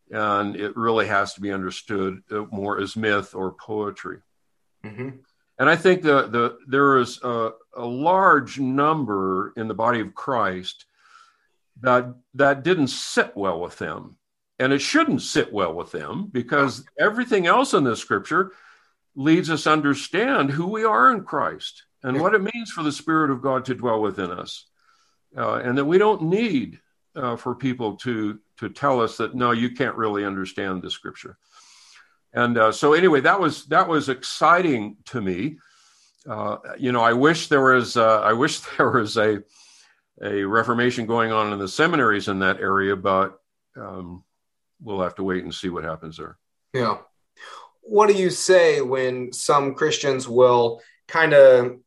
[0.09, 4.19] and it really has to be understood uh, more as myth or poetry.
[4.83, 5.09] hmm
[5.59, 10.13] And I think the, the there is a, a large number in the body of
[10.15, 10.85] Christ
[11.81, 14.17] that that didn't sit well with them,
[14.59, 18.51] and it shouldn't sit well with them because everything else in the Scripture
[19.15, 22.91] leads us to understand who we are in Christ and what it means for the
[22.91, 24.65] Spirit of God to dwell within us,
[25.37, 26.79] uh, and that we don't need
[27.15, 31.37] uh, for people to to tell us that no, you can't really understand the Scripture.
[32.33, 35.57] And uh, so anyway, that was that was exciting to me.
[36.29, 39.43] Uh, you know, I wish there was uh, I wish there was a
[40.23, 43.37] a reformation going on in the seminaries in that area, but
[43.75, 44.23] um,
[44.81, 46.37] we'll have to wait and see what happens there.
[46.73, 46.97] Yeah.
[47.81, 51.77] What do you say when some Christians will kind of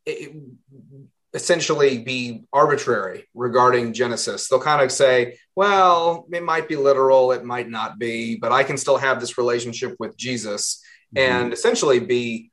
[1.33, 4.47] essentially be arbitrary regarding Genesis?
[4.47, 8.63] They'll kind of say, well, it might be literal, it might not be, but I
[8.63, 10.83] can still have this relationship with Jesus
[11.15, 11.31] mm-hmm.
[11.31, 12.51] and essentially be.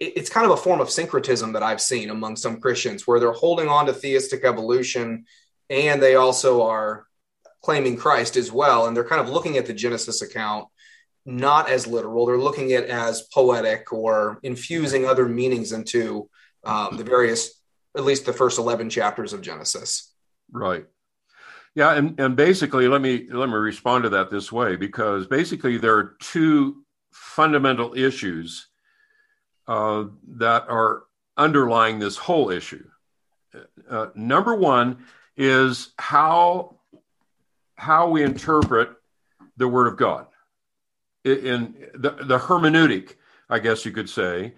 [0.00, 3.32] It's kind of a form of syncretism that I've seen among some Christians where they're
[3.32, 5.24] holding on to theistic evolution
[5.70, 7.06] and they also are
[7.62, 8.86] claiming Christ as well.
[8.86, 10.68] And they're kind of looking at the Genesis account
[11.26, 12.24] not as literal.
[12.26, 16.30] They're looking at as poetic or infusing other meanings into
[16.64, 17.60] um, the various,
[17.96, 20.12] at least the first 11 chapters of Genesis.
[20.50, 20.86] Right.
[21.74, 25.76] Yeah, and, and basically, let me let me respond to that this way because basically
[25.76, 28.67] there are two fundamental issues
[29.68, 31.04] uh, that are
[31.36, 32.84] underlying this whole issue.
[33.88, 35.04] Uh, number one
[35.36, 36.74] is how
[37.76, 38.90] how we interpret
[39.56, 40.26] the Word of God
[41.24, 43.14] in the, the hermeneutic,
[43.48, 44.54] I guess you could say,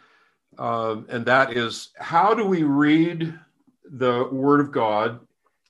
[0.58, 3.38] um, and that is how do we read
[3.84, 5.20] the Word of God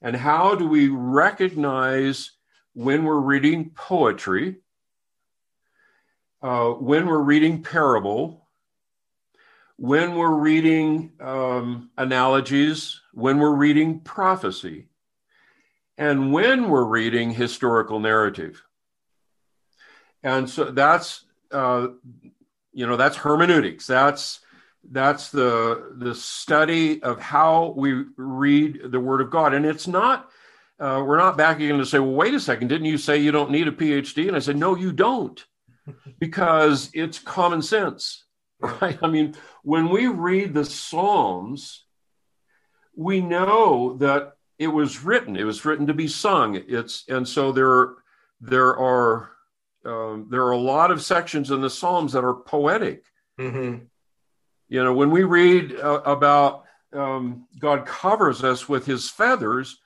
[0.02, 2.32] and how do we recognize
[2.74, 4.56] when we're reading poetry,
[6.42, 8.39] uh, when we're reading parable,
[9.80, 14.88] when we're reading um, analogies, when we're reading prophecy,
[15.96, 18.62] and when we're reading historical narrative.
[20.22, 21.88] And so that's uh,
[22.74, 23.86] you know that's hermeneutics.
[23.86, 24.40] That's
[24.90, 29.54] that's the the study of how we read the word of god.
[29.54, 30.28] And it's not
[30.78, 33.32] uh, we're not backing in to say well wait a second didn't you say you
[33.32, 35.44] don't need a phd and i said no you don't
[36.18, 38.24] because it's common sense.
[38.82, 38.98] Right?
[39.02, 41.84] I mean when we read the psalms
[42.96, 47.52] we know that it was written it was written to be sung it's and so
[47.52, 47.94] there
[48.40, 49.30] there are
[49.84, 53.04] um, there are a lot of sections in the Psalms that are poetic.
[53.38, 53.84] Mm-hmm.
[54.68, 59.78] You know, when we read uh, about um, God covers us with his feathers,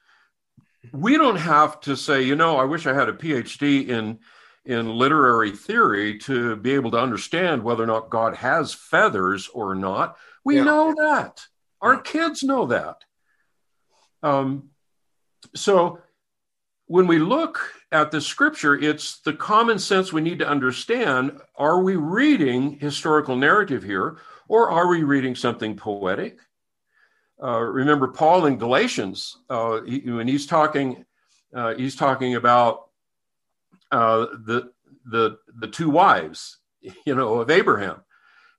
[0.92, 4.18] we don't have to say, you know, I wish I had a PhD in
[4.64, 9.74] in literary theory to be able to understand whether or not God has feathers or
[9.74, 10.16] not.
[10.44, 10.64] We yeah.
[10.64, 11.46] know that.
[11.80, 12.00] Our yeah.
[12.02, 13.04] kids know that.
[14.22, 14.70] Um,
[15.54, 16.00] so
[16.86, 21.40] when we look at the scripture, it's the common sense we need to understand.
[21.56, 26.38] Are we reading historical narrative here, or are we reading something poetic?
[27.42, 31.04] Uh, remember Paul in Galatians uh, he, when he's talking,
[31.54, 32.88] uh, he's talking about
[33.90, 34.72] uh, the
[35.04, 36.58] the the two wives,
[37.06, 38.02] you know, of Abraham,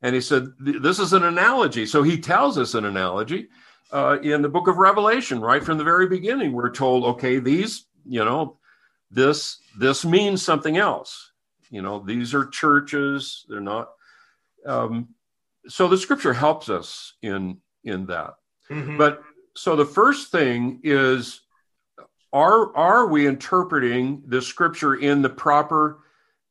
[0.01, 1.85] and he said this is an analogy.
[1.85, 3.49] So he tells us an analogy
[3.91, 6.53] uh, in the book of Revelation, right from the very beginning.
[6.53, 8.57] We're told, okay, these you know
[9.11, 11.31] this this means something else
[11.69, 13.89] you know these are churches they're not
[14.65, 15.09] um,
[15.67, 18.35] so the scripture helps us in in that
[18.69, 18.97] mm-hmm.
[18.97, 19.21] but
[19.55, 21.41] so the first thing is
[22.35, 25.99] are are we interpreting the scripture in the proper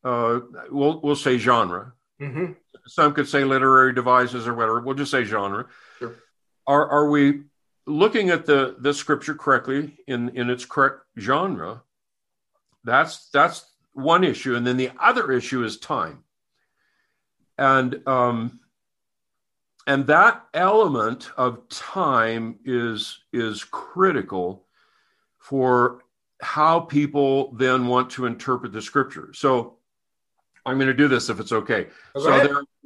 [0.03, 1.93] uh, we'll we'll say genre?
[2.21, 2.53] Mm-hmm.
[2.87, 4.81] some could say literary devices or whatever.
[4.81, 5.67] We'll just say genre.
[5.99, 6.15] Sure.
[6.67, 7.43] are are we
[7.87, 11.83] looking at the the scripture correctly in in its correct genre?
[12.85, 14.57] That's that's one issue.
[14.57, 16.25] And then the other issue is time.
[17.59, 18.61] And um
[19.87, 24.64] and that element of time is is critical
[25.45, 26.01] for
[26.41, 29.77] how people then want to interpret the scripture so
[30.67, 32.31] i'm going to do this if it's okay so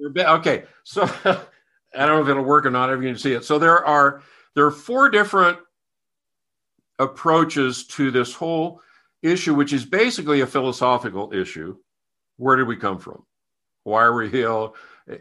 [0.04, 3.32] there are okay so i don't know if it'll work or not everyone can see
[3.32, 4.22] it so there are
[4.54, 5.58] there are four different
[6.98, 8.82] approaches to this whole
[9.22, 11.76] issue, which is basically a philosophical issue.
[12.36, 13.24] Where did we come from?
[13.84, 14.70] Why are we here?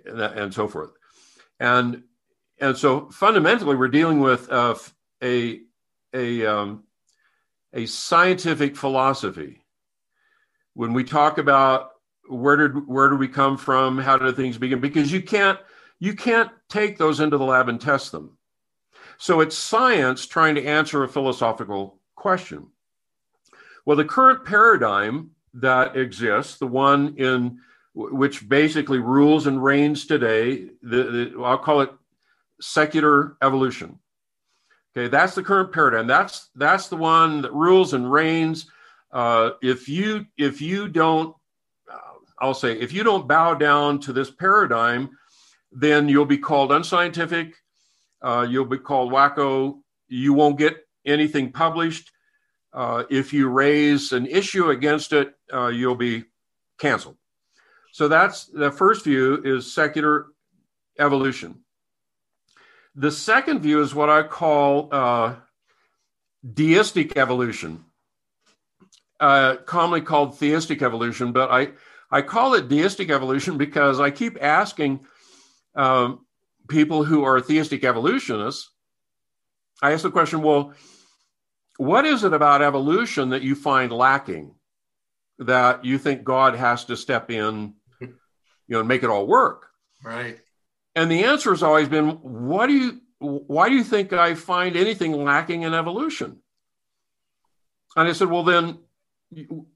[0.05, 0.91] And so forth.
[1.59, 2.03] And
[2.59, 4.75] and so fundamentally, we're dealing with uh,
[5.23, 5.61] a
[6.13, 6.83] a um,
[7.77, 9.61] a scientific philosophy.
[10.73, 11.91] When we talk about
[12.27, 14.79] where did where do we come from, how did things begin?
[14.79, 15.59] Because you can't
[15.99, 18.37] you can't take those into the lab and test them.
[19.19, 22.67] So it's science trying to answer a philosophical question.
[23.85, 27.59] Well, the current paradigm that exists, the one in
[27.93, 31.91] which basically rules and reigns today, the, the, I'll call it
[32.61, 33.97] secular evolution.
[34.97, 36.07] Okay, that's the current paradigm.
[36.07, 38.65] That's that's the one that rules and reigns.
[39.11, 41.35] Uh, if you if you don't
[41.91, 41.97] uh,
[42.39, 45.11] I'll say, if you don't bow down to this paradigm,
[45.71, 47.53] then you'll be called unscientific.
[48.23, 49.81] Uh, you'll be called wacko.
[50.07, 52.11] You won't get anything published.
[52.73, 56.23] Uh, if you raise an issue against it, uh, you'll be
[56.79, 57.17] canceled.
[57.91, 60.27] So that's the first view is secular
[60.97, 61.59] evolution.
[62.97, 65.35] The second view is what I call uh,
[66.51, 67.85] deistic evolution,
[69.19, 71.73] uh, commonly called theistic evolution, but I,
[72.09, 75.05] I call it deistic evolution because I keep asking
[75.75, 76.25] um,
[76.67, 78.71] people who are theistic evolutionists,
[79.79, 80.73] I ask the question, well,
[81.77, 84.55] what is it about evolution that you find lacking
[85.37, 88.09] that you think God has to step in, you
[88.67, 89.67] know, and make it all work?
[90.03, 90.39] Right.
[90.97, 94.75] And the answer has always been, what do you why do you think I find
[94.75, 96.39] anything lacking in evolution?
[97.95, 98.79] And I said, well, then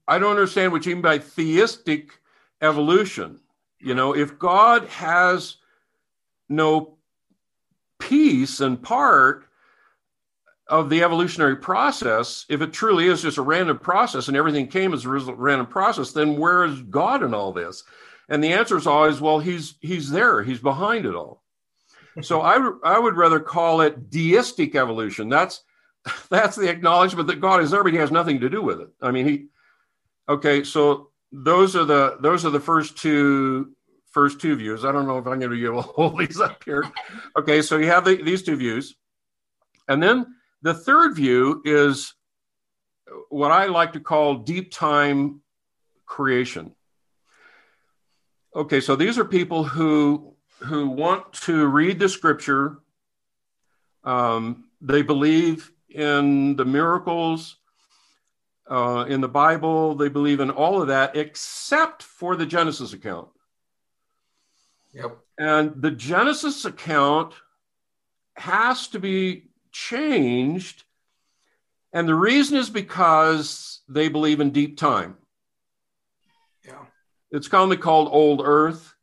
[0.08, 2.18] I don't understand what you mean by theistic
[2.60, 3.38] evolution.
[3.78, 5.58] You know, if God has
[6.48, 6.98] no
[8.00, 9.44] piece and part
[10.66, 14.92] of the evolutionary process, if it truly is just a random process and everything came
[14.92, 17.84] as a random process, then where is God in all this?
[18.32, 21.42] And the answer is always, well, he's he's there, he's behind it all.
[22.22, 25.28] so I I would rather call it deistic evolution.
[25.28, 25.62] That's
[26.30, 28.88] that's the acknowledgement that God is there, but he has nothing to do with it.
[29.02, 29.46] I mean, he
[30.30, 33.76] okay, so those are the those are the first two
[34.12, 34.86] first two views.
[34.86, 36.90] I don't know if I'm going to be able to hold these up here.
[37.36, 38.94] Okay, so you have the, these two views.
[39.88, 40.24] And then
[40.62, 42.14] the third view is
[43.28, 45.42] what I like to call deep time
[46.06, 46.74] creation.
[48.54, 52.78] Okay, so these are people who who want to read the scripture.
[54.04, 57.56] Um, they believe in the miracles
[58.70, 59.94] uh, in the Bible.
[59.94, 63.28] They believe in all of that, except for the Genesis account.
[64.92, 65.18] Yep.
[65.38, 67.34] And the Genesis account
[68.36, 70.84] has to be changed.
[71.92, 75.16] And the reason is because they believe in deep time.
[77.32, 78.94] It's commonly called old earth.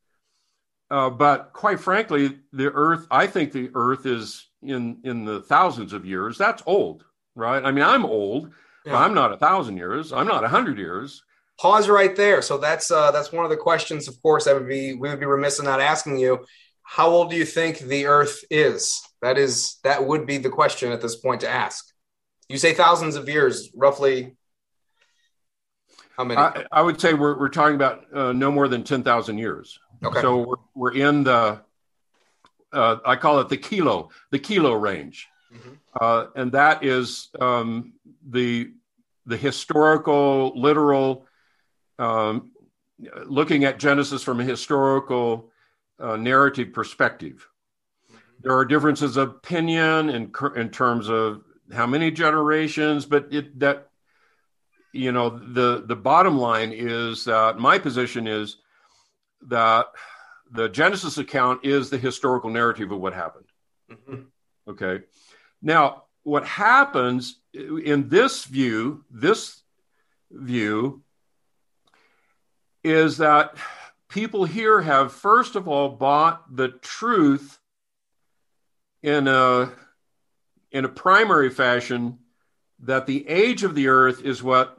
[0.89, 5.93] Uh, but quite frankly, the earth, I think the earth is in, in the thousands
[5.93, 6.37] of years.
[6.37, 7.03] That's old,
[7.35, 7.63] right?
[7.63, 8.51] I mean, I'm old,
[8.85, 8.97] yeah.
[8.97, 10.11] I'm not a thousand years.
[10.13, 11.21] I'm not a hundred years
[11.59, 12.41] pause right there.
[12.41, 14.07] So that's uh, that's one of the questions.
[14.07, 16.45] Of course, that would be we would be remiss in not asking you.
[16.83, 18.99] How old do you think the Earth is?
[19.21, 21.85] That is that would be the question at this point to ask.
[22.47, 24.35] You say thousands of years, roughly.
[26.19, 26.37] How many?
[26.37, 29.79] I, I would say we're we're talking about uh, no more than ten thousand years.
[30.03, 30.19] Okay.
[30.19, 31.61] So we're we're in the
[32.73, 35.75] uh, I call it the kilo the kilo range, mm-hmm.
[35.99, 37.93] uh, and that is um,
[38.29, 38.69] the
[39.27, 41.25] the historical literal
[41.99, 42.51] um,
[43.25, 45.49] looking at Genesis from a historical
[46.01, 47.47] uh, narrative perspective.
[48.41, 53.88] There are differences of opinion in, in terms of how many generations, but it, that
[54.91, 58.57] you know the the bottom line is that my position is
[59.47, 59.87] that
[60.51, 63.45] the Genesis account is the historical narrative of what happened.
[63.91, 64.21] Mm-hmm.
[64.67, 65.03] Okay,
[65.61, 69.61] now what happens in this view, this
[70.31, 71.01] view
[72.83, 73.55] is that
[74.09, 77.59] people here have, first of all, bought the truth
[79.01, 79.71] in a,
[80.71, 82.19] in a primary fashion
[82.81, 84.78] that the age of the earth is what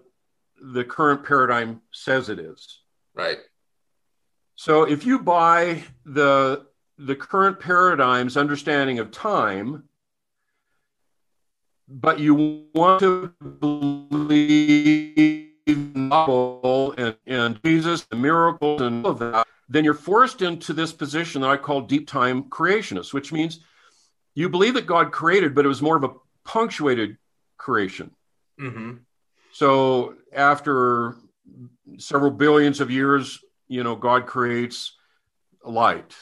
[0.60, 2.80] the current paradigm says it is.
[3.14, 3.38] Right.
[4.56, 6.66] So if you buy the
[6.98, 9.84] the current paradigm's understanding of time,
[11.88, 19.46] but you want to believe novel and, and Jesus, the miracles, and all of that,
[19.68, 23.60] then you're forced into this position that I call deep time creationist, which means
[24.34, 27.16] you believe that God created, but it was more of a punctuated
[27.56, 28.10] creation.
[28.60, 28.96] Mm-hmm.
[29.60, 31.16] So after
[31.98, 33.38] several billions of years,
[33.68, 34.96] you know, God creates
[35.64, 36.14] light.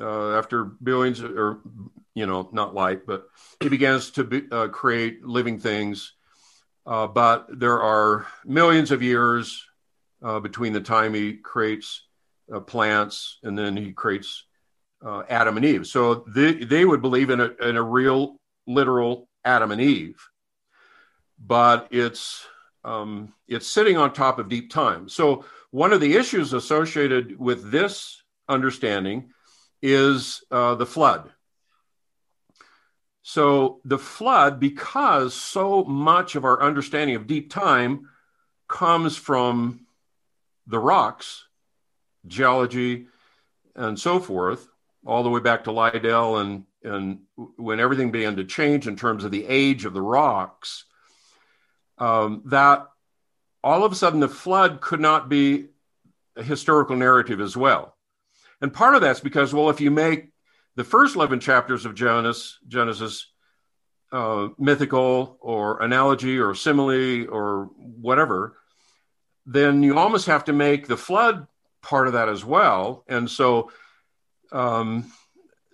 [0.00, 1.60] Uh, after billions, or
[2.14, 3.26] you know, not light, but
[3.60, 6.16] He begins to be, uh, create living things
[6.86, 9.64] uh, but there are millions of years
[10.22, 12.06] uh, between the time he creates
[12.54, 14.44] uh, plants and then he creates
[15.04, 15.86] uh, Adam and Eve.
[15.86, 18.36] So they, they would believe in a, in a real,
[18.68, 20.16] literal Adam and Eve,
[21.38, 22.46] but it's
[22.86, 25.08] um, it's sitting on top of deep time.
[25.08, 29.30] So one of the issues associated with this understanding
[29.82, 31.30] is uh, the flood.
[33.22, 38.08] So the flood, because so much of our understanding of deep time
[38.68, 39.86] comes from
[40.68, 41.44] the rocks,
[42.26, 43.08] geology,
[43.74, 44.68] and so forth,
[45.04, 47.18] all the way back to Lyell and and
[47.56, 50.84] when everything began to change in terms of the age of the rocks,
[51.98, 52.86] um, that
[53.62, 55.66] all of a sudden the flood could not be
[56.36, 57.96] a historical narrative as well.
[58.60, 60.30] And part of that's because, well, if you make
[60.76, 63.30] the first 11 chapters of Genesis, Genesis
[64.12, 68.56] uh, mythical or analogy or simile or whatever,
[69.46, 71.46] then you almost have to make the flood
[71.82, 73.04] part of that as well.
[73.08, 73.70] And so
[74.52, 75.10] um,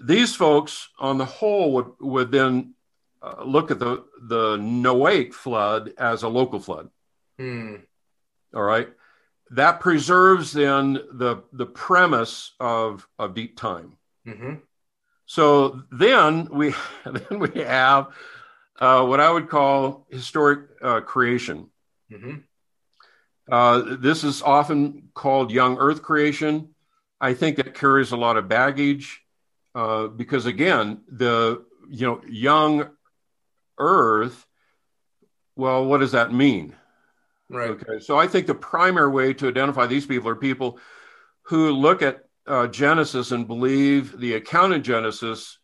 [0.03, 2.75] these folks, on the whole, would, would then
[3.23, 6.91] uh, look at the, the Noahic flood as a local flood.
[7.39, 7.77] Hmm.
[8.55, 8.89] All right.
[9.51, 13.97] That preserves then the, the premise of, of deep time.
[14.27, 14.55] Mm-hmm.
[15.27, 18.09] So then we then we have
[18.79, 21.71] uh, what I would call historic uh, creation.
[22.13, 22.37] Mm-hmm.
[23.51, 26.75] Uh, this is often called young Earth creation.
[27.21, 29.23] I think that carries a lot of baggage
[29.75, 32.91] uh, because again, the you know young
[33.79, 34.47] Earth.
[35.57, 36.75] Well, what does that mean?
[37.49, 37.71] Right.
[37.71, 38.01] Okay.
[38.01, 40.79] So I think the primary way to identify these people are people
[41.43, 45.59] who look at uh, Genesis and believe the account in Genesis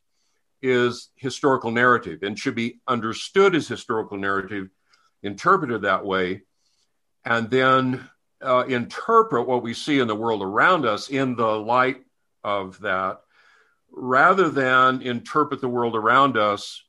[0.61, 4.69] is historical narrative and should be understood as historical narrative,
[5.23, 6.43] interpreted that way,
[7.25, 8.09] and then
[8.43, 12.03] uh, interpret what we see in the world around us in the light
[12.45, 13.21] of that,
[13.91, 16.85] rather than interpret the world around us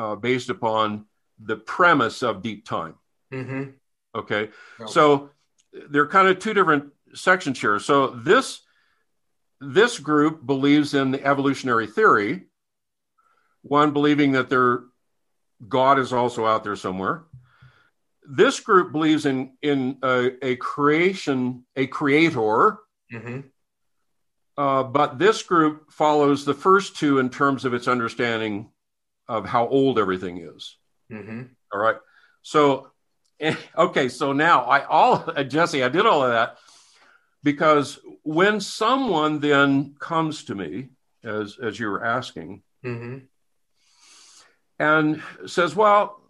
[0.00, 1.04] uh, based upon
[1.38, 2.94] the premise of deep time.
[3.32, 3.64] Mm-hmm.
[4.14, 4.48] Okay.
[4.78, 4.86] No.
[4.86, 5.30] So
[5.90, 6.84] there are kind of two different
[7.14, 7.78] sections here.
[7.78, 8.60] So this
[9.60, 12.46] this group believes in the evolutionary theory,
[13.62, 14.84] one believing that their
[15.68, 17.24] God is also out there somewhere.
[18.24, 22.78] This group believes in in a, a creation, a creator,
[23.12, 23.40] Mm-hmm.
[24.56, 28.70] uh, but this group follows the first two in terms of its understanding
[29.30, 30.76] of how old everything is.
[31.10, 31.42] Mm-hmm.
[31.72, 31.96] All right.
[32.42, 32.90] So,
[33.78, 34.08] okay.
[34.08, 35.18] So now I all
[35.48, 36.58] Jesse, I did all of that
[37.44, 40.88] because when someone then comes to me,
[41.22, 43.18] as as you were asking, Mm-hmm.
[44.78, 46.20] and says, "Well,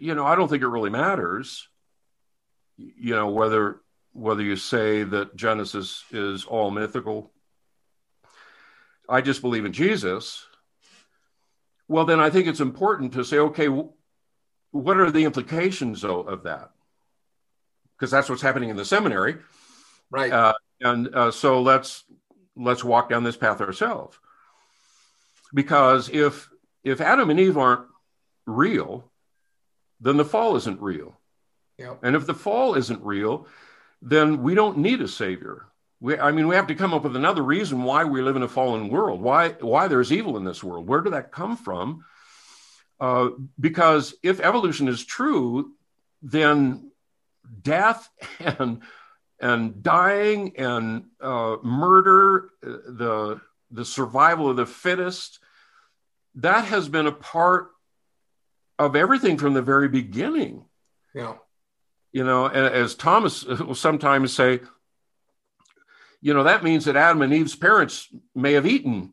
[0.00, 1.68] you know, I don't think it really matters.
[2.76, 3.80] You know, whether
[4.12, 7.30] whether you say that Genesis is all mythical.
[9.08, 10.46] I just believe in Jesus."
[11.88, 13.68] Well, then I think it's important to say, okay,
[14.70, 16.70] what are the implications though, of that?
[17.96, 19.36] Because that's what's happening in the seminary,
[20.10, 20.32] Right.
[20.32, 22.04] uh, and uh, so let's
[22.56, 24.18] let's walk down this path ourselves.
[25.52, 26.48] Because if
[26.82, 27.86] if Adam and Eve aren't
[28.46, 29.10] real,
[30.00, 31.18] then the fall isn't real,
[31.78, 32.00] Yep.
[32.02, 33.46] and if the fall isn't real,
[34.02, 35.66] then we don't need a savior.
[36.04, 38.42] We, I mean, we have to come up with another reason why we live in
[38.42, 39.22] a fallen world.
[39.22, 40.86] Why why there's evil in this world?
[40.86, 42.04] Where did that come from?
[43.00, 45.72] Uh, because if evolution is true,
[46.20, 46.90] then
[47.62, 48.06] death
[48.38, 48.82] and
[49.40, 53.40] and dying and uh, murder, uh, the
[53.70, 55.38] the survival of the fittest,
[56.34, 57.70] that has been a part
[58.78, 60.66] of everything from the very beginning.
[61.14, 61.36] Yeah.
[62.12, 64.60] You know, and as Thomas will sometimes say,
[66.24, 69.12] you know, that means that Adam and Eve's parents may have eaten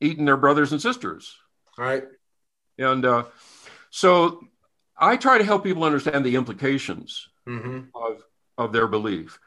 [0.00, 1.36] eaten their brothers and sisters.
[1.76, 2.04] Right.
[2.78, 3.24] And uh,
[3.90, 4.40] so
[4.96, 7.88] I try to help people understand the implications Mm-hmm.
[7.94, 8.22] of,
[8.56, 9.38] of their belief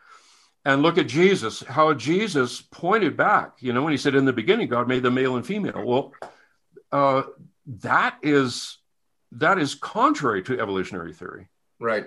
[0.63, 4.34] and look at Jesus, how Jesus pointed back, you know, when he said, In the
[4.34, 5.84] beginning, God made the male and female.
[5.84, 6.13] Well,
[6.91, 7.24] uh,
[7.82, 8.78] that is
[9.32, 11.47] that is contrary to evolutionary theory.
[11.80, 12.05] Right.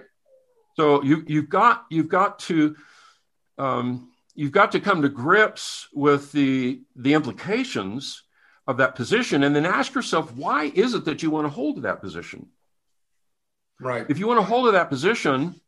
[0.76, 2.76] So you you've got you've got to
[3.58, 4.09] um,
[4.40, 8.22] you've got to come to grips with the the implications
[8.66, 11.76] of that position, and then ask yourself, why is it that you want to hold
[11.76, 12.48] to that position?
[13.78, 14.06] Right.
[14.08, 15.60] If you want to hold to that position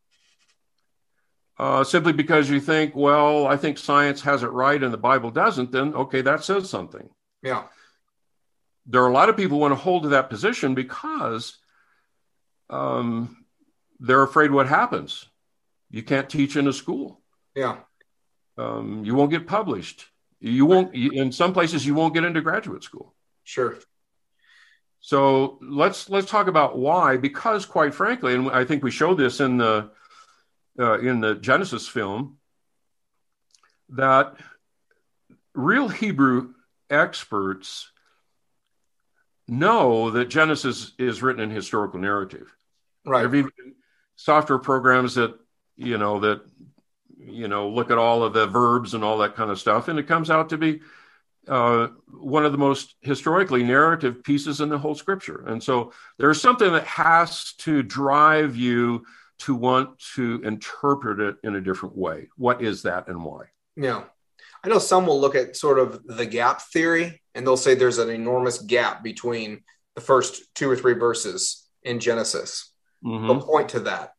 [1.58, 5.30] uh, simply because you think, well, I think science has it right and the Bible
[5.30, 7.10] doesn't, then okay, that says something.
[7.42, 7.64] Yeah.
[8.86, 11.58] There are a lot of people who want to hold to that position because
[12.70, 13.44] um,
[14.00, 15.26] they're afraid what happens.
[15.90, 17.20] You can't teach in a school.
[17.54, 17.76] Yeah.
[18.62, 20.06] Um, you won't get published.
[20.40, 20.94] You won't.
[20.94, 23.14] In some places, you won't get into graduate school.
[23.44, 23.76] Sure.
[25.00, 27.16] So let's let's talk about why.
[27.16, 29.90] Because, quite frankly, and I think we showed this in the
[30.78, 32.38] uh, in the Genesis film,
[33.90, 34.34] that
[35.54, 36.54] real Hebrew
[36.90, 37.90] experts
[39.48, 42.54] know that Genesis is written in historical narrative.
[43.04, 43.18] Right.
[43.18, 43.74] There have even
[44.16, 45.34] software programs that
[45.76, 46.42] you know that
[47.24, 49.98] you know, look at all of the verbs and all that kind of stuff, and
[49.98, 50.80] it comes out to be
[51.48, 55.44] uh, one of the most historically narrative pieces in the whole scripture.
[55.46, 59.04] And so there's something that has to drive you
[59.40, 62.28] to want to interpret it in a different way.
[62.36, 63.46] What is that and why?
[63.76, 64.04] Yeah.
[64.62, 67.98] I know some will look at sort of the gap theory and they'll say there's
[67.98, 69.64] an enormous gap between
[69.96, 72.72] the first two or three verses in Genesis.
[73.04, 73.26] Mm-hmm.
[73.26, 74.12] They'll point to that.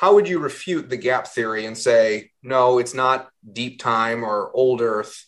[0.00, 4.50] How would you refute the gap theory and say, no, it's not deep time or
[4.54, 5.26] old earth?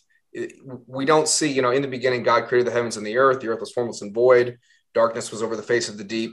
[0.87, 3.39] We don't see, you know, in the beginning, God created the heavens and the earth.
[3.39, 4.57] The earth was formless and void.
[4.95, 6.31] Darkness was over the face of the deep.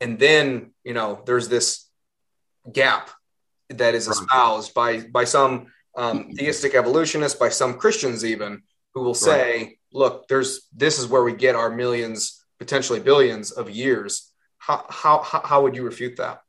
[0.00, 1.88] And then, you know, there's this
[2.72, 3.10] gap
[3.68, 8.62] that is espoused by by some um, theistic evolutionists, by some Christians even,
[8.94, 9.78] who will say, right.
[9.92, 15.22] "Look, there's this is where we get our millions, potentially billions of years." How how
[15.22, 16.42] how would you refute that?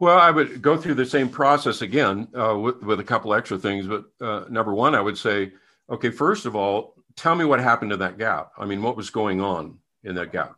[0.00, 3.58] Well, I would go through the same process again uh, with, with a couple extra
[3.58, 3.86] things.
[3.86, 5.52] But uh, number one, I would say,
[5.90, 8.52] okay, first of all, tell me what happened to that gap.
[8.56, 10.56] I mean, what was going on in that gap?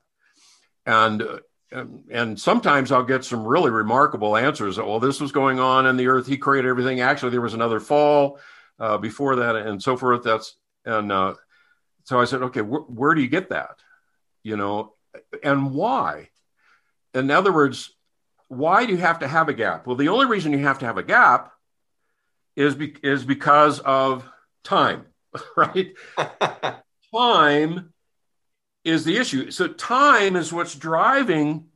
[0.87, 1.39] And uh,
[1.73, 4.77] and, and sometimes I'll get some really remarkable answers.
[4.77, 6.27] Well, this was going on in the earth.
[6.27, 7.01] He created everything.
[7.01, 8.39] Actually, there was another fall
[8.79, 10.23] uh, before that, and so forth.
[10.23, 11.35] That's and uh,
[12.05, 13.81] so I said, okay, wh- where do you get that?
[14.43, 14.93] You know,
[15.43, 16.29] and why?
[17.15, 17.97] In other words,
[18.53, 19.87] why do you have to have a gap?
[19.87, 21.53] Well, the only reason you have to have a gap
[22.55, 24.29] is be- is because of
[24.63, 25.07] time,
[25.57, 25.95] right?
[27.15, 27.95] time
[28.85, 29.51] is the issue.
[29.51, 31.69] So time is what's driving.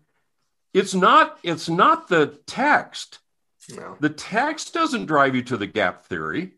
[0.74, 1.39] It's not.
[1.43, 3.20] It's not the text.
[3.74, 3.97] No.
[4.01, 6.53] The text doesn't drive you to the gap theory.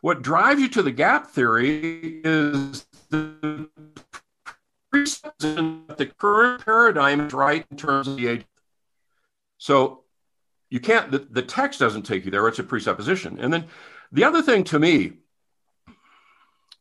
[0.00, 3.68] What drives you to the gap theory is the
[4.90, 8.46] the current paradigm is right in terms of the age.
[9.64, 10.02] So
[10.68, 11.10] you can't.
[11.10, 12.46] The, the text doesn't take you there.
[12.48, 13.38] It's a presupposition.
[13.40, 13.64] And then
[14.12, 15.12] the other thing to me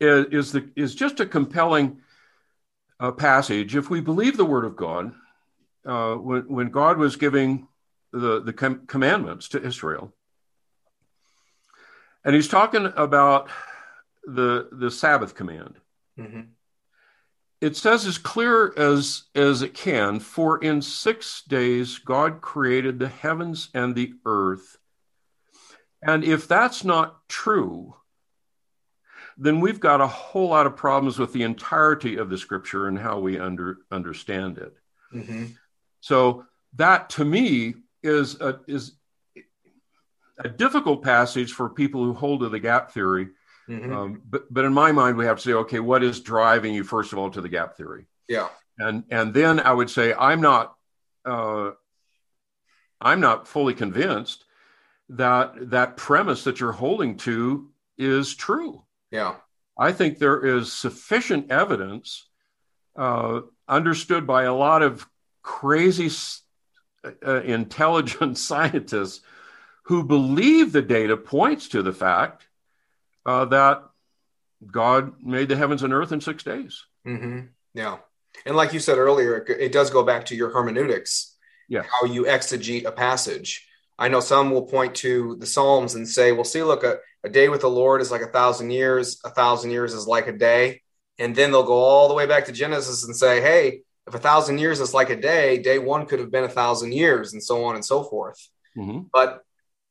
[0.02, 2.02] is, is the is just a compelling
[3.00, 5.14] uh, passage, if we believe the word of God,
[5.86, 7.70] uh, when, when God was giving
[8.12, 10.14] the, the com- commandments to Israel,
[12.26, 13.48] and he's talking about
[14.26, 15.76] the, the Sabbath command.
[16.20, 16.42] Mm-hmm.
[17.64, 23.08] It says as clear as, as it can, for in six days God created the
[23.08, 24.78] heavens and the earth.
[26.02, 27.96] And if that's not true,
[29.38, 33.00] then we've got a whole lot of problems with the entirety of the scripture and
[33.00, 34.76] how we under, understand it.
[35.16, 35.46] Mm-hmm.
[36.02, 36.44] So
[36.76, 38.92] that to me is a, is
[40.38, 43.30] a difficult passage for people who hold to the gap theory.
[43.70, 43.94] Mm-hmm.
[43.94, 46.84] Um, but, but in my mind, we have to say, okay, what is driving you
[46.84, 48.06] first of all to the gap theory?
[48.28, 48.50] Yeah.
[48.78, 50.76] And, and then I would say, I'm not,
[51.26, 51.72] uh,
[53.00, 54.46] I'm not fully convinced
[55.10, 58.84] that that premise that you're holding to is true.
[59.12, 59.36] Yeah.
[59.78, 62.28] I think there is sufficient evidence
[62.96, 65.08] uh, understood by a lot of
[65.42, 66.10] crazy,
[67.26, 69.22] uh, intelligent scientists
[69.84, 72.48] who believe the data points to the fact
[73.26, 73.84] uh, that
[74.72, 76.86] God made the heavens and earth in six days.
[77.08, 77.48] Mm-hmm.
[77.74, 77.98] Yeah.
[78.46, 81.36] And like you said earlier, it does go back to your hermeneutics,
[81.70, 81.84] yeah.
[81.84, 83.68] how you exegete a passage.
[83.98, 87.30] I know some will point to the Psalms and say, well, see, look, a, a
[87.30, 90.34] day with the Lord is like a thousand years, a thousand years is like a
[90.34, 90.82] day.
[91.20, 94.20] And then they'll go all the way back to Genesis and say, hey, if a
[94.20, 97.42] thousand years is like a day, day one could have been a thousand years, and
[97.42, 98.50] so on and so forth.
[98.78, 99.04] Mm-hmm.
[99.14, 99.44] But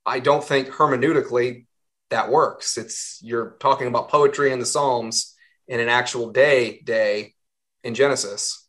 [0.05, 1.67] I don't think hermeneutically
[2.13, 2.79] that works.
[2.79, 5.35] It's you're talking about poetry in the Psalms
[5.67, 7.35] in an actual day day
[7.83, 8.69] in Genesis.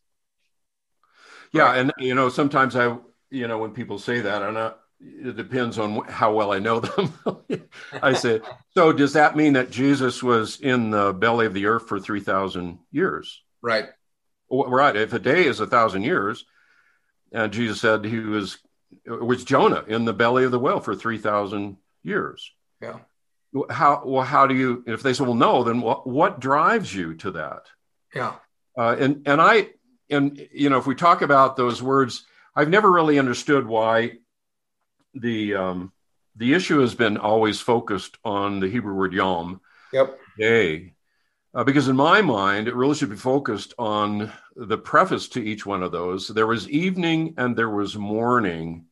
[1.52, 1.80] Yeah, right?
[1.80, 2.98] and you know, sometimes I,
[3.30, 7.14] you know, when people say that, I'm it depends on how well I know them.
[8.02, 8.40] I say,
[8.74, 12.80] so does that mean that Jesus was in the belly of the earth for 3,000
[12.92, 13.42] years?
[13.62, 13.86] Right.
[14.50, 14.96] Right.
[14.96, 16.46] If a day is a thousand years,
[17.34, 18.60] and Jesus said he was,
[19.06, 22.52] it was Jonah in the belly of the whale for 3,000 years.
[22.82, 23.00] Yeah.
[23.70, 27.14] How, well, how do you, if they say, well, no, then what, what drives you
[27.16, 27.68] to that?
[28.16, 28.36] Yeah.
[28.78, 29.70] Uh, and, and I,
[30.10, 32.26] and, you know, if we talk about those words,
[32.56, 34.18] I've never really understood why
[35.14, 35.92] the um,
[36.36, 40.20] the issue has been always focused on the Hebrew word yom, yep.
[40.38, 40.94] day,
[41.54, 45.66] uh, because in my mind it really should be focused on the preface to each
[45.66, 46.28] one of those.
[46.28, 48.86] There was evening and there was morning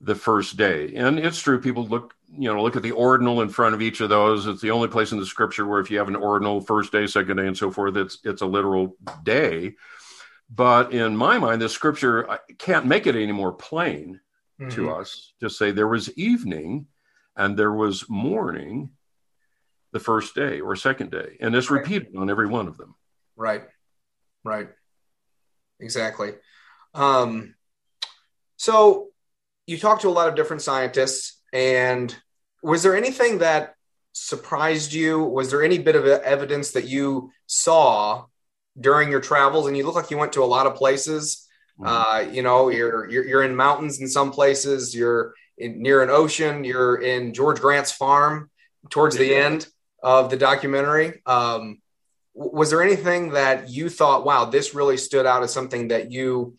[0.00, 1.60] the first day, and it's true.
[1.60, 4.46] People look you know look at the ordinal in front of each of those.
[4.46, 7.06] It's the only place in the scripture where if you have an ordinal first day,
[7.06, 9.74] second day, and so forth, it's it's a literal day.
[10.48, 14.20] But in my mind, the scripture can't make it any more plain
[14.60, 14.70] mm-hmm.
[14.70, 15.32] to us.
[15.40, 16.86] Just say there was evening
[17.34, 18.90] and there was morning
[19.92, 21.80] the first day or second day, and it's Right.
[21.80, 22.94] repeated on every one of them.
[23.34, 23.64] Right.
[24.44, 24.68] Right.
[25.80, 26.34] Exactly.
[26.94, 27.54] Um,
[28.56, 29.08] so
[29.66, 32.14] you talked to a lot of different scientists, and
[32.62, 33.74] was there anything that
[34.12, 35.22] surprised you?
[35.22, 38.24] Was there any bit of evidence that you saw
[38.78, 39.66] during your travels?
[39.66, 41.46] And you look like you went to a lot of places.
[41.84, 44.94] Uh, you know, you're, you're you're in mountains in some places.
[44.94, 46.64] You're in, near an ocean.
[46.64, 48.50] You're in George Grant's farm
[48.88, 49.66] towards the end
[50.02, 51.20] of the documentary.
[51.26, 51.82] Um,
[52.32, 56.56] was there anything that you thought, wow, this really stood out as something that you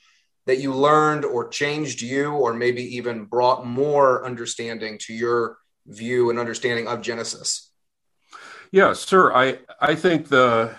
[0.47, 6.29] that you learned or changed you, or maybe even brought more understanding to your view
[6.29, 7.69] and understanding of Genesis?
[8.71, 9.33] Yes, sir.
[9.33, 10.73] I I think the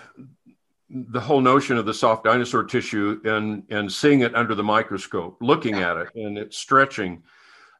[0.89, 5.37] the whole notion of the soft dinosaur tissue and and seeing it under the microscope,
[5.39, 5.91] looking Yeah.
[5.91, 7.23] at it and it's stretching,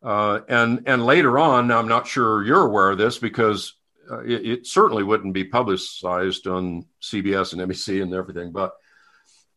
[0.04, 3.74] uh, and and later on, I'm not sure you're aware of this because
[4.12, 8.74] uh, it, it certainly wouldn't be publicized on CBS and NBC and everything, but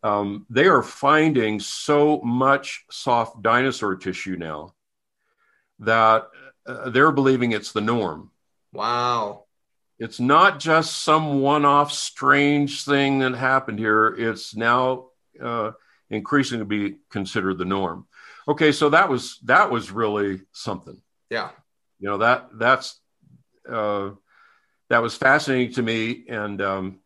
[0.03, 4.75] um, they are finding so much soft dinosaur tissue now
[5.79, 6.29] that
[6.67, 8.31] uh, they're believing it's the norm.
[8.73, 9.45] Wow.
[9.99, 14.09] It's not just some one off strange thing that happened here.
[14.09, 15.73] It's now uh,
[16.11, 18.07] increasingly be considered the norm.
[18.49, 21.01] Okay, so that was that was really something.
[21.31, 21.51] Yeah.
[22.01, 22.99] You know that that's
[23.69, 24.11] uh,
[24.91, 26.25] that was fascinating to me.
[26.29, 26.99] And um,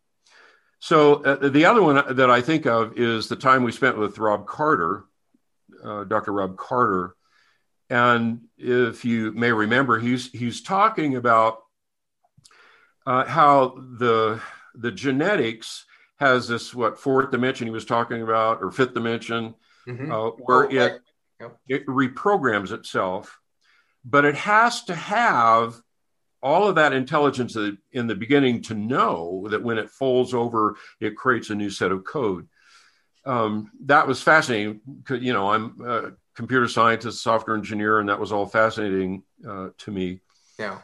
[0.87, 4.19] so uh, the other one that I think of is the time we spent with
[4.19, 5.03] Rob Carter,
[5.83, 6.31] uh, Dr.
[6.33, 7.17] Rob Carter.
[7.91, 11.59] And if you may remember, he's he's talking about
[13.05, 14.41] uh, how the
[14.77, 15.85] the genetics
[16.21, 19.57] has this what fourth dimension he was talking about or fifth dimension
[19.89, 20.11] Mhm.
[20.13, 20.93] uh, where Oh, right.
[20.93, 21.03] it
[21.41, 21.59] Yep.
[21.69, 23.41] it reprograms itself,
[24.05, 25.75] but it has to have
[26.47, 27.57] all of that intelligence
[27.91, 31.91] in the beginning to know that when it folds over, it creates a new set
[31.91, 32.47] of code.
[33.25, 34.81] Um, that was fascinating.
[35.11, 39.91] You know, I'm a computer scientist, software engineer, and that was all fascinating uh, to
[39.91, 40.21] me.
[40.57, 40.79] Yeah.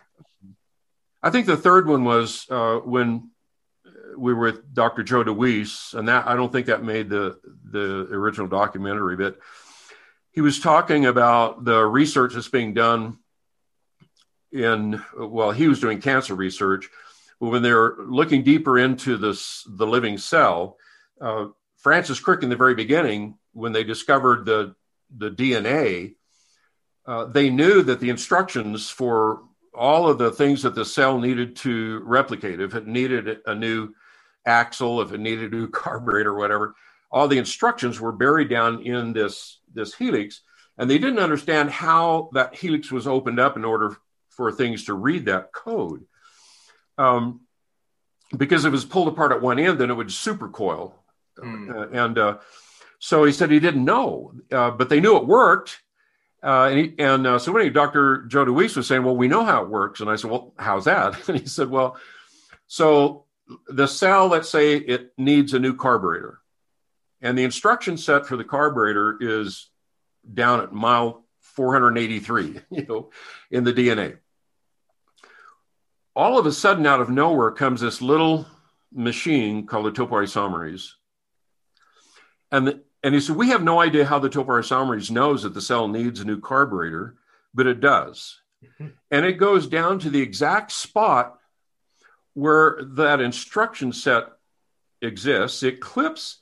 [1.22, 3.30] I think the third one was uh, when
[4.16, 5.04] we were with Dr.
[5.04, 7.38] Joe DeWeese, and that I don't think that made the
[7.70, 9.38] the original documentary, but
[10.32, 13.18] he was talking about the research that's being done
[14.52, 16.88] in well, he was doing cancer research,
[17.38, 20.76] when they're looking deeper into this the living cell,
[21.20, 21.46] uh,
[21.78, 24.74] Francis Crick in the very beginning, when they discovered the
[25.16, 26.14] the DNA,
[27.06, 29.42] uh, they knew that the instructions for
[29.74, 33.92] all of the things that the cell needed to replicate, if it needed a new
[34.46, 36.74] axle, if it needed a new carburetor, whatever,
[37.10, 40.42] all the instructions were buried down in this this helix,
[40.78, 43.96] and they didn't understand how that helix was opened up in order
[44.36, 46.04] for things to read that code.
[46.98, 47.40] Um,
[48.36, 50.92] because if it was pulled apart at one end, then it would supercoil.
[51.38, 51.70] Hmm.
[51.70, 52.38] Uh, and uh,
[52.98, 55.80] so he said he didn't know, uh, but they knew it worked.
[56.42, 58.24] Uh, and he, and uh, so anyway, Dr.
[58.26, 60.86] Joe DeWeese was saying, "Well, we know how it works." And I said, "Well, how's
[60.86, 61.96] that?" And he said, "Well,
[62.66, 63.26] so
[63.68, 66.40] the cell, let's say it needs a new carburetor,
[67.20, 69.70] and the instruction set for the carburetor is
[70.32, 73.10] down at mile 483, you know,
[73.50, 74.18] in the DNA.
[76.14, 78.46] All of a sudden, out of nowhere, comes this little
[78.92, 80.90] machine called the topoisomerase,
[82.50, 85.60] and the, and he said, We have no idea how the topoisomerase knows that the
[85.60, 87.16] cell needs a new carburetor,
[87.54, 88.40] but it does.
[89.10, 91.38] And it goes down to the exact spot
[92.32, 94.24] where that instruction set
[95.02, 95.62] exists.
[95.62, 96.38] It clips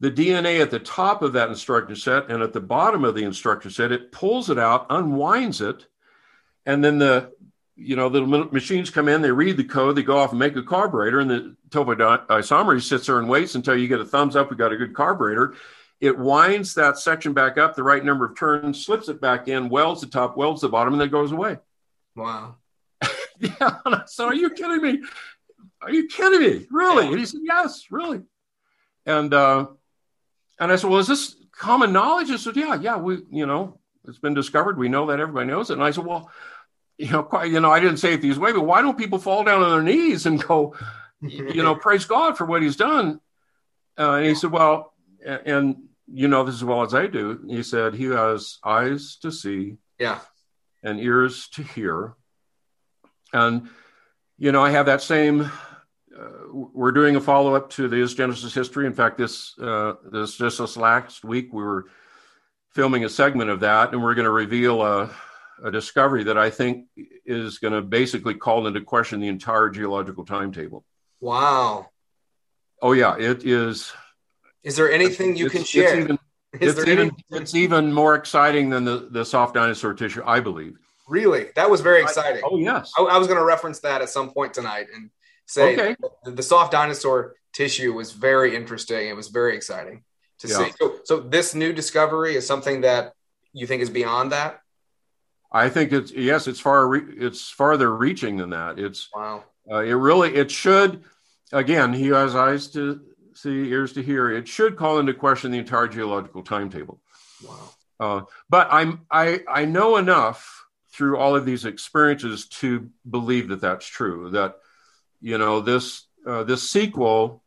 [0.00, 3.22] the DNA at the top of that instruction set and at the bottom of the
[3.22, 3.92] instruction set.
[3.92, 5.86] It pulls it out, unwinds it,
[6.66, 7.32] and then the
[7.78, 10.56] you know the machines come in, they read the code, they go off and make
[10.56, 14.50] a carburetor, and the topoisomerase sits there and waits until you get a thumbs up.
[14.50, 15.54] We got a good carburetor.
[16.00, 19.68] It winds that section back up the right number of turns, slips it back in,
[19.68, 21.58] welds the top, welds the bottom, and then goes away.
[22.16, 22.56] Wow.
[23.40, 23.78] Yeah.
[24.06, 25.02] So Are you kidding me?
[25.80, 26.66] Are you kidding me?
[26.72, 27.06] Really?
[27.06, 28.22] And he said, Yes, really.
[29.06, 29.68] And uh,
[30.58, 32.30] and I said, Well, is this common knowledge?
[32.30, 34.76] He said, Yeah, yeah, we, you know, it's been discovered.
[34.76, 35.74] We know that everybody knows it.
[35.74, 36.32] And I said, Well,
[36.98, 39.18] you know, quite, you know, I didn't say it these way, but why don't people
[39.18, 40.74] fall down on their knees and go,
[41.22, 43.20] you know, praise God for what he's done?
[43.98, 44.92] Uh, and he said, Well,
[45.24, 45.76] and,
[46.10, 47.44] you know this as well as I do.
[47.48, 50.20] He said, He has eyes to see Yeah.
[50.82, 52.14] and ears to hear.
[53.32, 53.68] And,
[54.38, 55.42] you know, I have that same.
[55.42, 58.86] Uh, we're doing a follow up to the Is Genesis history.
[58.86, 61.86] In fact, this uh, this just this last week we were
[62.70, 65.10] filming a segment of that, and we're going to reveal a
[65.62, 66.86] a discovery that I think
[67.24, 70.84] is going to basically call into question the entire geological timetable.
[71.20, 71.90] Wow.
[72.80, 73.92] Oh yeah, it is.
[74.62, 75.94] Is there anything you can share?
[75.94, 76.18] It's even,
[76.52, 80.78] it's even, it's even more exciting than the, the soft dinosaur tissue, I believe.
[81.08, 81.46] Really?
[81.56, 82.42] That was very exciting.
[82.44, 82.92] I, oh, yes.
[82.98, 85.10] I, I was going to reference that at some point tonight and
[85.46, 85.96] say okay.
[86.24, 89.08] the, the, soft dinosaur tissue was very interesting.
[89.08, 90.04] It was very exciting
[90.40, 90.56] to yeah.
[90.56, 90.72] see.
[90.78, 93.14] So, so this new discovery is something that
[93.52, 94.60] you think is beyond that?
[95.50, 98.78] I think it's yes, it's far re- it's farther reaching than that.
[98.78, 99.44] It's wow.
[99.70, 101.04] Uh, it really it should
[101.52, 101.92] again.
[101.92, 103.00] He has eyes to
[103.34, 104.30] see, ears to hear.
[104.30, 107.00] It should call into question the entire geological timetable.
[107.46, 107.70] Wow.
[108.00, 113.60] Uh, but I'm I I know enough through all of these experiences to believe that
[113.60, 114.30] that's true.
[114.30, 114.56] That
[115.20, 117.42] you know this uh, this sequel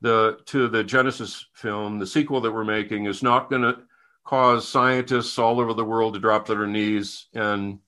[0.00, 3.78] the to the Genesis film, the sequel that we're making is not going to
[4.26, 7.78] cause scientists all over the world to drop to their knees and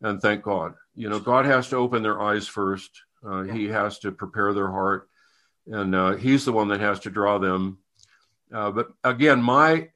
[0.00, 0.74] and thank God.
[0.94, 2.90] You know, God has to open their eyes first.
[3.26, 3.42] Uh.
[3.42, 5.08] He has to prepare their heart,
[5.66, 7.78] and uh, He's the one that has to draw them.
[8.52, 9.88] Uh, but again, my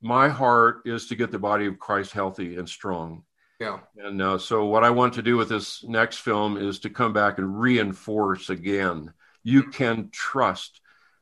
[0.00, 3.24] my heart is to get the body of Christ healthy and strong.
[3.60, 3.80] Yeah.
[3.96, 7.12] And uh, so, what I want to do with this next film is to come
[7.12, 9.12] back and reinforce again.
[9.42, 10.80] You can trust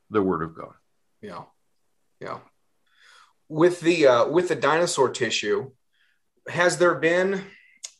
[0.09, 0.73] the Word of God.
[1.21, 1.43] Yeah.
[2.19, 2.39] Yeah
[3.49, 5.71] with the uh, with the dinosaur tissue,
[6.47, 7.43] has there been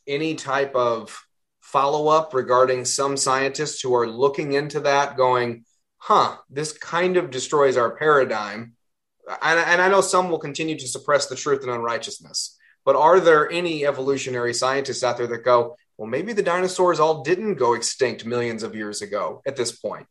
[0.08, 1.26] any type of
[1.62, 5.66] follow up regarding some scientists who are looking into that, going,
[5.98, 8.74] "Huh, this kind of destroys our paradigm."
[9.41, 13.20] And, and I know some will continue to suppress the truth and unrighteousness, but are
[13.20, 17.74] there any evolutionary scientists out there that go, "Well, maybe the dinosaurs all didn't go
[17.74, 19.41] extinct millions of years ago"?
[19.46, 20.08] At this point,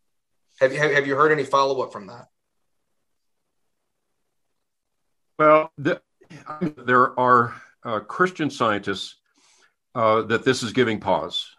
[0.61, 2.27] have you have you heard any follow up from that?
[5.43, 6.01] Well, the,
[6.61, 9.17] there are uh, Christian scientists
[9.93, 11.57] uh, that this is giving pause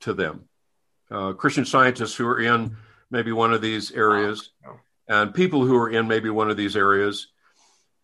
[0.00, 0.50] to them.
[1.10, 2.76] Uh, Christian scientists who are in
[3.10, 4.50] maybe one of these areas,
[5.08, 7.28] and people who are in maybe one of these areas,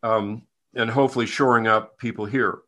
[0.02, 2.60] um, and hopefully shoring up people here.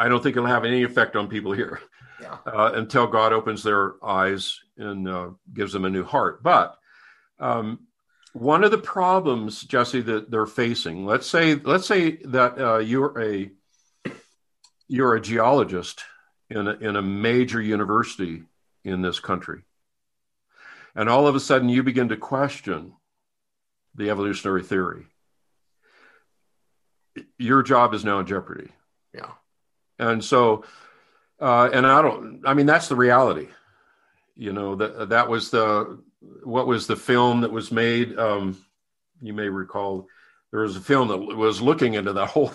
[0.00, 1.78] I don't think it'll have any effect on people here
[2.20, 2.38] yeah.
[2.44, 6.42] Uh, until God opens their eyes and uh, gives them a new heart.
[6.42, 6.76] But
[7.38, 7.86] um,
[8.32, 11.04] one of the problems, Jesse, that they're facing.
[11.04, 13.50] Let's say, let's say that uh, you're a
[14.88, 16.02] you're a geologist
[16.50, 18.42] in a, in a major university
[18.84, 19.62] in this country,
[20.94, 22.94] and all of a sudden you begin to question
[23.94, 25.06] the evolutionary theory.
[27.38, 28.70] Your job is now in jeopardy.
[29.14, 29.32] Yeah,
[29.98, 30.64] and so,
[31.38, 32.42] uh, and I don't.
[32.46, 33.48] I mean, that's the reality.
[34.34, 36.02] You know that that was the
[36.44, 38.18] what was the film that was made?
[38.18, 38.64] Um,
[39.20, 40.08] you may recall
[40.50, 42.52] there was a film that was looking into the whole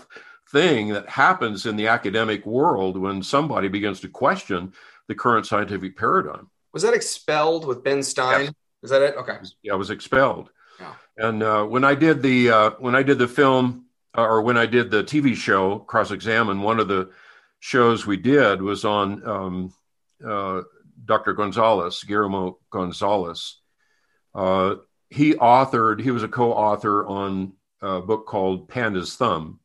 [0.50, 4.74] thing that happens in the academic world when somebody begins to question
[5.08, 6.50] the current scientific paradigm.
[6.74, 8.46] Was that expelled with Ben Stein?
[8.46, 8.52] Yeah.
[8.84, 9.16] Is that it?
[9.16, 9.38] Okay.
[9.64, 10.52] Yeah, it was expelled.
[10.80, 10.94] Yeah.
[11.18, 14.58] And uh, when I did the uh, when I did the film uh, or when
[14.58, 17.10] I did the TV show Cross Examine, one of the
[17.60, 19.74] shows we did was on um,
[20.26, 20.62] uh,
[21.08, 21.34] Dr.
[21.34, 23.58] Gonzalez, Guillermo Gonzalez.
[24.36, 24.76] Uh,
[25.10, 29.60] he authored, he was a co author on a book called Panda's Thumb.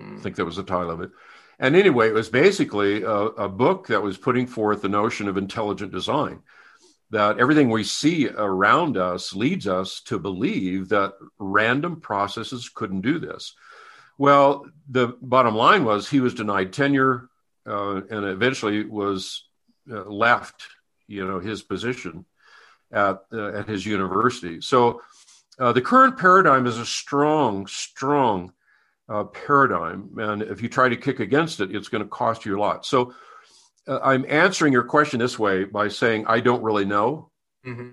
[0.00, 0.18] Mm.
[0.18, 1.10] I think that was the title of it.
[1.58, 5.36] And anyway, it was basically a, a, book that was putting forth the notion of
[5.36, 6.40] intelligent design.
[7.10, 13.20] That everything we see around us leads us to believe that random processes couldn't do
[13.20, 13.54] this.
[14.18, 17.28] Well, the bottom line was he was denied tenure
[17.66, 19.44] uh, and eventually was
[19.90, 20.66] uh, left
[21.06, 22.24] you know his position
[22.92, 24.60] at uh, at his university.
[24.60, 25.02] So
[25.58, 28.52] uh, the current paradigm is a strong, strong
[29.08, 32.58] uh, paradigm, and if you try to kick against it, it's going to cost you
[32.58, 32.86] a lot.
[32.86, 33.14] So
[33.86, 37.30] uh, I'm answering your question this way by saying I don't really know.
[37.66, 37.90] Mm-hmm.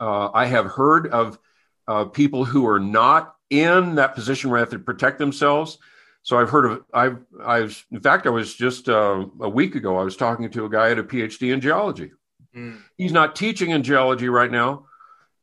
[0.00, 1.38] Uh, I have heard of
[1.86, 5.78] uh, people who are not in that position where they have to protect themselves.
[6.22, 9.96] So I've heard of I've I've in fact I was just uh, a week ago
[9.96, 12.10] I was talking to a guy at a PhD in geology
[12.56, 12.80] Mm.
[12.96, 14.86] He's not teaching in geology right now,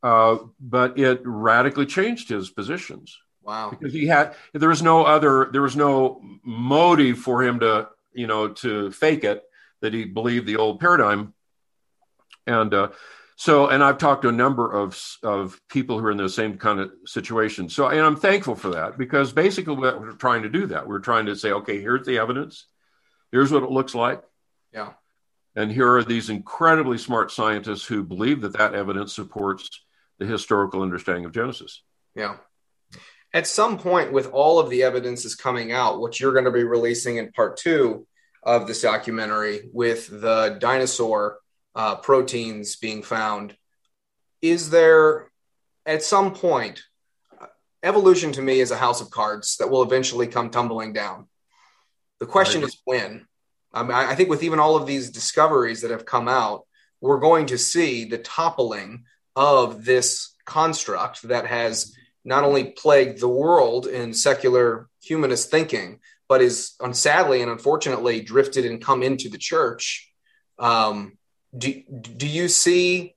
[0.04, 3.18] uh, but it radically changed his positions.
[3.44, 3.70] Wow!
[3.70, 8.28] Because he had there was no other there was no motive for him to you
[8.28, 9.44] know to fake it
[9.82, 11.34] that he believed the old paradigm,
[12.48, 12.90] and uh,
[13.36, 16.58] so and I've talked to a number of of people who are in the same
[16.58, 17.70] kind of situation.
[17.70, 20.88] So and I'm thankful for that because basically we're trying to do that.
[20.88, 22.66] We're trying to say, okay, here's the evidence,
[23.32, 24.24] here's what it looks like.
[24.74, 24.94] Yeah.
[25.56, 29.70] And here are these incredibly smart scientists who believe that that evidence supports
[30.20, 31.82] the historical understanding of Genesis.
[32.14, 32.38] Yeah.
[33.34, 36.52] At some point, with all of the evidence is coming out, what you're going to
[36.52, 38.08] be releasing in part two,
[38.46, 41.40] of this documentary with the dinosaur
[41.74, 43.58] uh, proteins being found.
[44.42, 45.32] Is there,
[45.86, 46.84] at some point,
[47.82, 51.28] evolution to me is a house of cards that will eventually come tumbling down.
[52.20, 52.68] The question right.
[52.68, 53.26] is when.
[53.76, 56.66] I, I think with even all of these discoveries that have come out,
[57.02, 59.04] we're going to see the toppling
[59.36, 66.42] of this construct that has not only plagued the world in secular humanist thinking, but
[66.42, 70.12] is sadly and unfortunately drifted and come into the church.
[70.58, 71.18] Um,
[71.56, 71.84] do,
[72.18, 73.16] do you see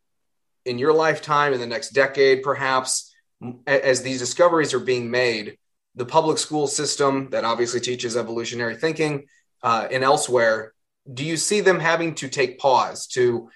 [0.66, 3.14] in your lifetime, in the next decade, perhaps,
[3.66, 5.56] as these discoveries are being made,
[5.94, 9.26] the public school system that obviously teaches evolutionary thinking
[9.62, 10.72] uh, and elsewhere,
[11.12, 13.50] do you see them having to take pause to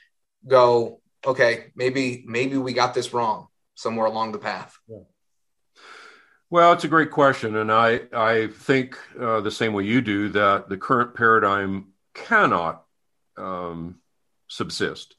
[0.47, 4.77] go, okay, maybe maybe we got this wrong somewhere along the path?
[4.89, 4.99] Yeah.
[6.51, 10.29] Well, it's a great question, and I I think uh, the same way you do
[10.31, 12.85] that the current paradigm cannot
[13.37, 14.01] um,
[14.49, 15.17] subsist,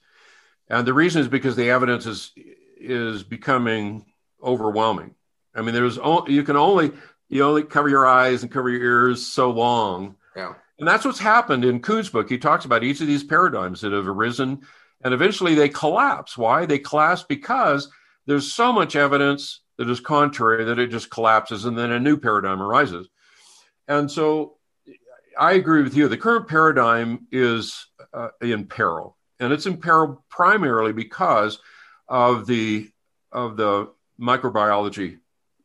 [0.68, 2.32] and the reason is because the evidence is
[2.78, 4.06] is becoming
[4.44, 5.16] overwhelming.
[5.56, 6.92] I mean, there's you can only
[7.30, 10.16] you only cover your eyes and cover your ears so long.
[10.36, 10.54] Yeah.
[10.84, 12.28] And that's what's happened in Kuhn's book.
[12.30, 14.64] He talks about each of these paradigms that have arisen
[15.02, 16.38] and eventually they collapse.
[16.38, 16.66] Why?
[16.66, 17.90] They collapse because
[18.26, 22.18] there's so much evidence that is contrary that it just collapses and then a new
[22.18, 23.08] paradigm arises.
[23.88, 24.58] And so
[25.40, 26.10] I agree with you.
[26.10, 31.60] The current paradigm is uh, in peril, and it's in peril primarily because
[32.10, 32.90] of the
[33.32, 35.20] of the microbiology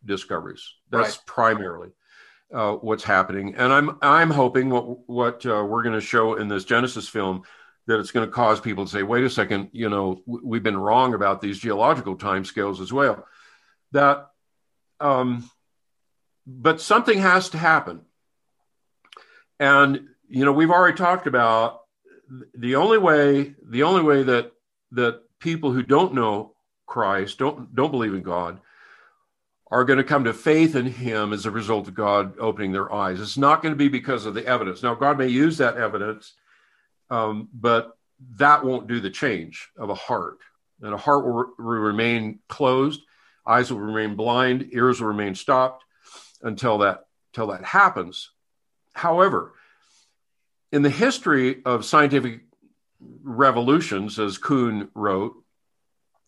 [0.05, 0.75] discoveries.
[0.91, 1.27] That's right.
[1.27, 1.91] primarily
[2.53, 6.49] uh, what's happening, and I'm I'm hoping what what uh, we're going to show in
[6.49, 7.43] this Genesis film
[7.87, 10.77] that it's going to cause people to say, wait a second, you know, we've been
[10.77, 13.27] wrong about these geological timescales as well.
[13.93, 14.29] That
[15.01, 15.51] um,
[16.47, 18.03] but something has to happen.
[19.59, 21.81] And you know we've already talked about
[22.55, 24.53] the only way the only way that
[24.93, 26.55] that people who don't know
[26.87, 28.61] christ don't don't believe in god
[29.71, 32.93] are going to come to faith in him as a result of god opening their
[32.93, 33.21] eyes.
[33.21, 34.83] It's not going to be because of the evidence.
[34.83, 36.35] Now god may use that evidence
[37.11, 37.97] um, but
[38.37, 40.39] that won't do the change of a heart.
[40.83, 43.03] And a heart will, will remain closed
[43.49, 45.85] eyes will remain blind, ears will remain stopped
[46.43, 48.31] until that until that happens.
[48.93, 49.55] However,
[50.71, 52.43] in the history of scientific
[53.23, 55.35] revolutions, as Kuhn wrote,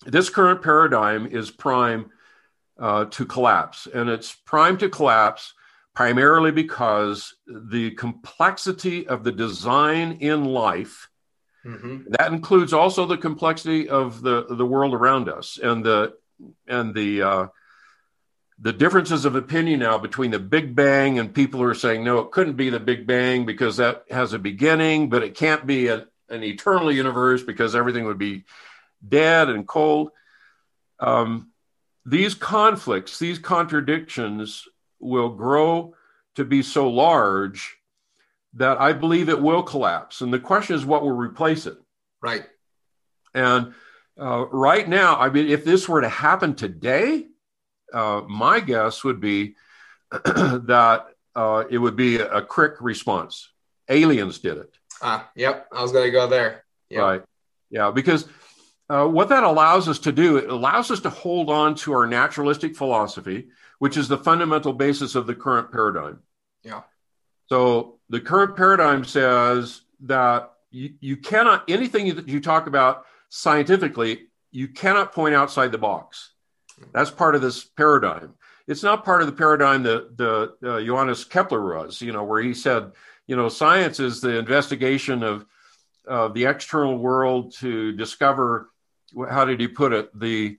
[0.07, 2.11] this current paradigm is prime
[2.81, 5.55] uh, to collapse, and it's primed to collapse
[5.95, 11.09] primarily because the complexity of the design in life.
[11.65, 12.13] Mm-hmm.
[12.13, 16.15] That includes also the complexity of the, the world around us and the
[16.67, 17.47] and the uh,
[18.59, 22.21] the differences of opinion now between the Big Bang and people who are saying no,
[22.21, 25.89] it couldn't be the Big Bang because that has a beginning, but it can't be
[25.89, 28.45] a, an eternal universe because everything would be
[29.07, 30.13] dead and cold.
[30.99, 31.51] Um,
[32.05, 34.67] these conflicts, these contradictions,
[34.99, 35.95] will grow
[36.37, 37.77] to be so large
[38.55, 40.21] that I believe it will collapse.
[40.21, 41.79] And the question is, what will replace it?
[42.21, 42.45] Right.
[43.35, 43.75] And
[44.21, 47.27] uh, right now, I mean, if this were to happen today,
[47.93, 49.55] uh, my guess would be
[50.11, 53.51] that uh, it would be a quick response.
[53.89, 54.77] Aliens did it.
[55.01, 55.69] Ah, yep.
[55.73, 56.65] I was going to go there.
[56.91, 57.01] Yep.
[57.01, 57.23] Right.
[57.71, 58.27] Yeah, because
[58.91, 62.09] uh, what that allows us to do, it allows us to hold on to our
[62.09, 63.47] naturalistic philosophy,
[63.79, 66.19] which is the fundamental basis of the current paradigm.
[66.65, 66.83] Yeah.
[67.49, 74.27] So the current paradigm says that you, you cannot, anything that you talk about scientifically,
[74.51, 76.33] you cannot point outside the box.
[76.93, 78.35] That's part of this paradigm.
[78.67, 82.43] It's not part of the paradigm that the uh, Johannes Kepler was, you know, where
[82.43, 82.91] he said,
[83.29, 85.47] you know, science is the investigation of
[86.07, 88.70] of the external world to discover
[89.29, 90.59] how did he put it the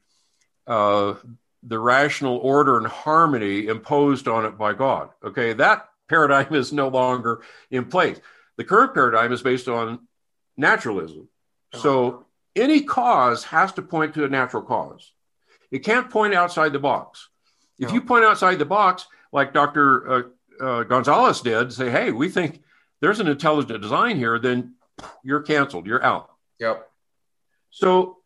[0.68, 1.16] uh,
[1.64, 5.10] the rational order and harmony imposed on it by God.
[5.24, 8.20] Okay, that paradigm is no longer in place.
[8.58, 10.08] The current paradigm is based on
[10.58, 11.28] naturalism.
[11.74, 12.26] So
[12.56, 15.14] any cause has to point to a natural cause.
[15.72, 17.30] It can't point outside the box.
[17.80, 17.96] If no.
[17.96, 20.12] you point outside the box, like Dr.
[20.12, 20.24] Uh,
[20.64, 22.62] uh, Gonzalez did, say, hey, we think
[23.00, 24.76] there's an intelligent design here, then
[25.24, 26.30] you're canceled, you're out.
[26.60, 26.88] Yep.
[27.70, 28.18] So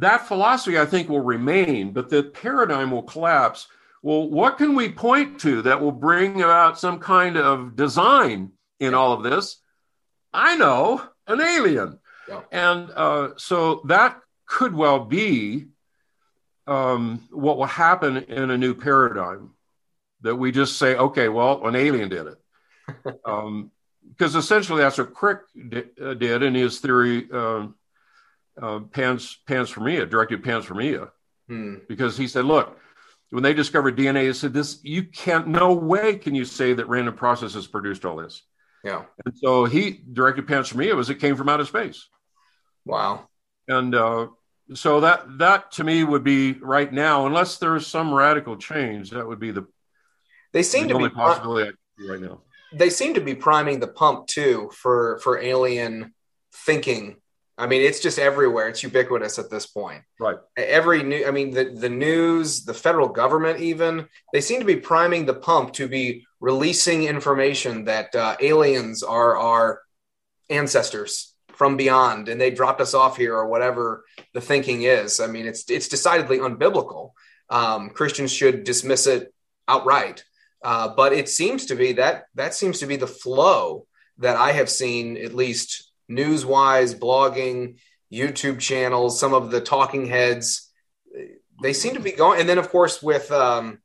[0.00, 3.68] that philosophy, I think, will remain, but the paradigm will collapse.
[4.02, 8.94] Well, what can we point to that will bring about some kind of design in
[8.94, 9.58] all of this?
[10.32, 11.98] I know, an alien.
[12.52, 15.66] And uh, so that could well be
[16.66, 19.50] um, what will happen in a new paradigm
[20.22, 23.16] that we just say, okay, well, an alien did it.
[23.24, 23.70] um,
[24.08, 27.68] because essentially that's what Crick did, uh, did in his theory, uh,
[28.60, 31.10] uh, pans panspermia, directed Pans panspermia,
[31.48, 31.76] hmm.
[31.88, 32.78] because he said, look,
[33.30, 36.88] when they discovered DNA, he said, this you can't, no way can you say that
[36.88, 38.42] random processes produced all this.
[38.84, 39.04] Yeah.
[39.24, 42.08] And so he directed Pans panspermia was it came from outer space.
[42.84, 43.28] Wow.
[43.68, 44.28] And uh,
[44.74, 49.26] so that that to me would be right now, unless there's some radical change, that
[49.26, 49.66] would be the
[50.52, 51.76] they seem the to only be possibility
[52.08, 52.40] right now.
[52.72, 56.14] They seem to be priming the pump too for for alien
[56.52, 57.16] thinking.
[57.60, 58.68] I mean, it's just everywhere.
[58.68, 60.02] It's ubiquitous at this point.
[60.18, 60.38] Right.
[60.56, 64.76] Every new, I mean, the, the news, the federal government, even they seem to be
[64.76, 69.82] priming the pump to be releasing information that uh, aliens are our
[70.48, 75.20] ancestors from beyond, and they dropped us off here, or whatever the thinking is.
[75.20, 77.10] I mean, it's it's decidedly unbiblical.
[77.50, 79.34] Um, Christians should dismiss it
[79.68, 80.24] outright.
[80.62, 83.86] Uh, but it seems to be that that seems to be the flow
[84.18, 87.78] that I have seen, at least news wise, blogging,
[88.12, 90.70] YouTube channels, some of the talking heads.
[91.62, 92.40] They seem to be going.
[92.40, 93.78] And then, of course, with, um,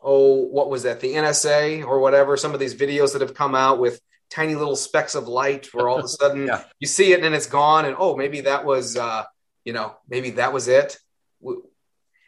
[0.00, 1.00] oh, what was that?
[1.00, 4.00] The NSA or whatever, some of these videos that have come out with
[4.30, 6.64] tiny little specks of light where all of a sudden yeah.
[6.78, 7.84] you see it and it's gone.
[7.84, 9.24] And oh, maybe that was, uh,
[9.64, 10.98] you know, maybe that was it.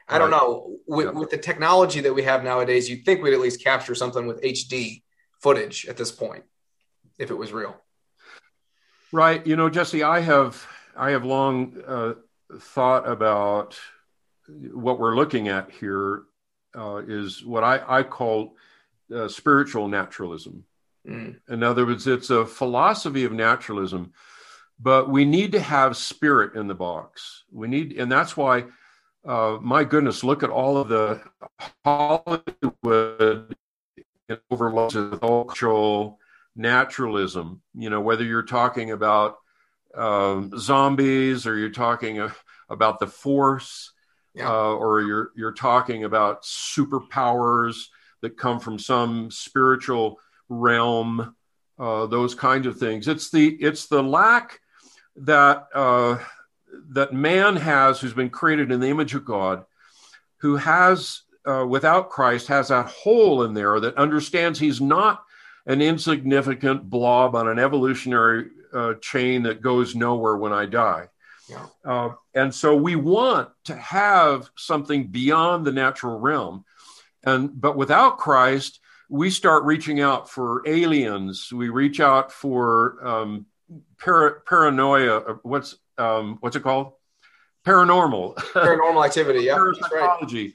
[0.08, 0.76] I don't know.
[0.86, 4.26] With, with, the technology that we have nowadays, you'd think we'd at least capture something
[4.26, 5.02] with HD
[5.40, 6.44] footage at this point,
[7.18, 7.76] if it was real.
[9.12, 9.46] Right.
[9.46, 12.14] You know, Jesse, I have I have long uh,
[12.58, 13.78] thought about
[14.72, 16.22] what we're looking at here
[16.76, 18.56] uh, is what I, I call
[19.14, 20.64] uh, spiritual naturalism.
[21.06, 21.38] Mm.
[21.48, 24.12] In other words, it's a philosophy of naturalism,
[24.80, 27.44] but we need to have spirit in the box.
[27.50, 28.66] We need, and that's why
[29.26, 31.20] uh, my goodness, look at all of the
[31.84, 33.56] Hollywood
[34.50, 36.20] overloads of cultural
[36.56, 37.62] naturalism.
[37.74, 39.36] You know, whether you're talking about
[39.94, 42.30] um, zombies or you're talking
[42.68, 43.92] about the Force,
[44.34, 44.48] yeah.
[44.48, 47.86] uh, or you're you're talking about superpowers
[48.22, 51.34] that come from some spiritual realm.
[51.78, 53.06] Uh, those kinds of things.
[53.06, 54.60] It's the it's the lack
[55.16, 56.18] that uh,
[56.90, 59.64] that man has who's been created in the image of God,
[60.38, 65.22] who has, uh, without Christ, has that hole in there that understands he's not
[65.66, 71.08] an insignificant blob on an evolutionary uh, chain that goes nowhere when I die.
[71.48, 71.66] Yeah.
[71.84, 76.64] Uh, and so we want to have something beyond the natural realm.
[77.24, 81.52] And but without Christ, we start reaching out for aliens.
[81.52, 83.46] We reach out for um,
[83.98, 85.18] para, paranoia.
[85.18, 86.92] Uh, what's um, what's it called?
[87.64, 88.36] Paranormal.
[88.36, 89.44] Paranormal activity.
[89.44, 89.54] Yeah.
[89.54, 90.44] Parapsychology.
[90.44, 90.54] Right.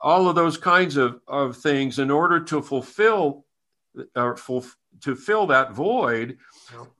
[0.00, 3.44] All of those kinds of, of things in order to fulfill
[4.16, 4.60] or uh,
[5.02, 6.38] to fill that void,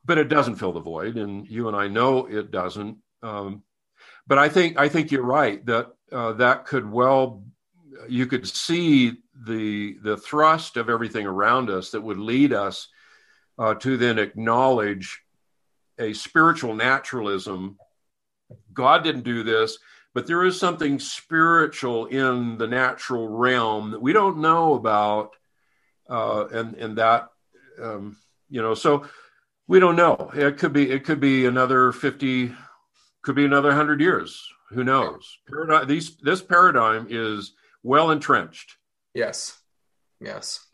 [0.05, 2.97] but it doesn't fill the void, and you and I know it doesn't.
[3.21, 3.63] Um,
[4.27, 7.43] but I think I think you're right that uh, that could well
[8.07, 9.13] you could see
[9.45, 12.87] the the thrust of everything around us that would lead us
[13.57, 15.21] uh, to then acknowledge
[15.99, 17.77] a spiritual naturalism.
[18.73, 19.77] God didn't do this,
[20.13, 25.35] but there is something spiritual in the natural realm that we don't know about,
[26.09, 27.29] uh, and and that
[27.81, 28.17] um,
[28.49, 29.05] you know, so
[29.67, 30.31] we don't know.
[30.33, 32.53] It could be it could be another fifty,
[33.21, 34.47] could be another hundred years.
[34.71, 35.37] Who knows?
[35.87, 37.53] These this paradigm is
[37.83, 38.75] well entrenched.
[39.13, 39.57] Yes,
[40.19, 40.65] yes,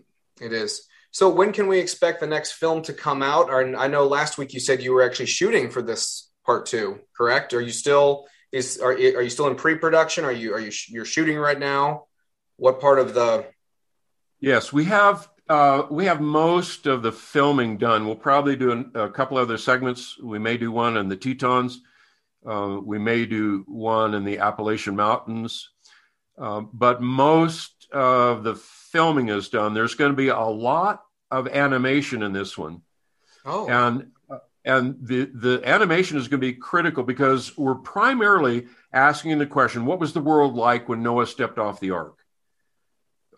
[0.41, 0.87] it is.
[1.11, 3.49] So when can we expect the next film to come out?
[3.49, 6.99] Or I know last week you said you were actually shooting for this part two,
[7.15, 7.53] correct?
[7.53, 10.25] Are you still is are, are you still in pre-production?
[10.25, 12.05] Are you are you you're shooting right now?
[12.57, 13.45] What part of the?
[14.45, 18.05] Yes, we have uh, we have most of the filming done.
[18.05, 20.19] We'll probably do a, a couple other segments.
[20.21, 21.81] We may do one in the Tetons.
[22.45, 25.71] Uh, we may do one in the Appalachian Mountains.
[26.37, 29.73] Uh, but most of the filming is done.
[29.73, 31.01] There's going to be a lot
[31.31, 32.83] of animation in this one.
[33.45, 33.67] Oh.
[33.67, 34.11] And
[34.63, 39.87] and the the animation is going to be critical because we're primarily asking the question
[39.87, 42.24] what was the world like when noah stepped off the ark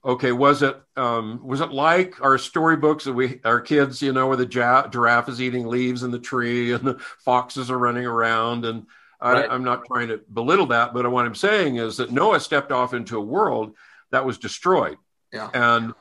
[0.07, 4.27] okay was it um, was it like our storybooks that we our kids you know
[4.27, 8.65] where the giraffe is eating leaves in the tree and the foxes are running around
[8.65, 8.87] and
[9.21, 9.49] right.
[9.49, 12.71] I, i'm not trying to belittle that but what i'm saying is that noah stepped
[12.71, 13.75] off into a world
[14.11, 14.97] that was destroyed
[15.31, 15.49] yeah.
[15.53, 15.93] and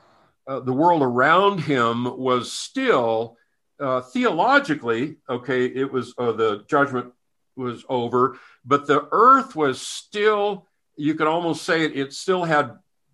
[0.47, 3.37] uh, the world around him was still
[3.79, 5.65] uh, theologically okay.
[5.65, 7.13] It was uh, the judgment
[7.55, 10.67] was over, but the earth was still.
[10.95, 11.95] You could almost say it.
[11.95, 12.71] It still had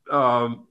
[0.09, 0.67] um,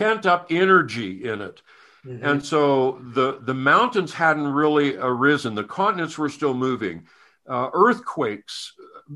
[0.00, 1.60] pent up energy in it.
[2.06, 2.24] Mm-hmm.
[2.24, 7.06] And so the, the mountains hadn't really arisen, the continents were still moving.
[7.46, 8.72] Uh, earthquakes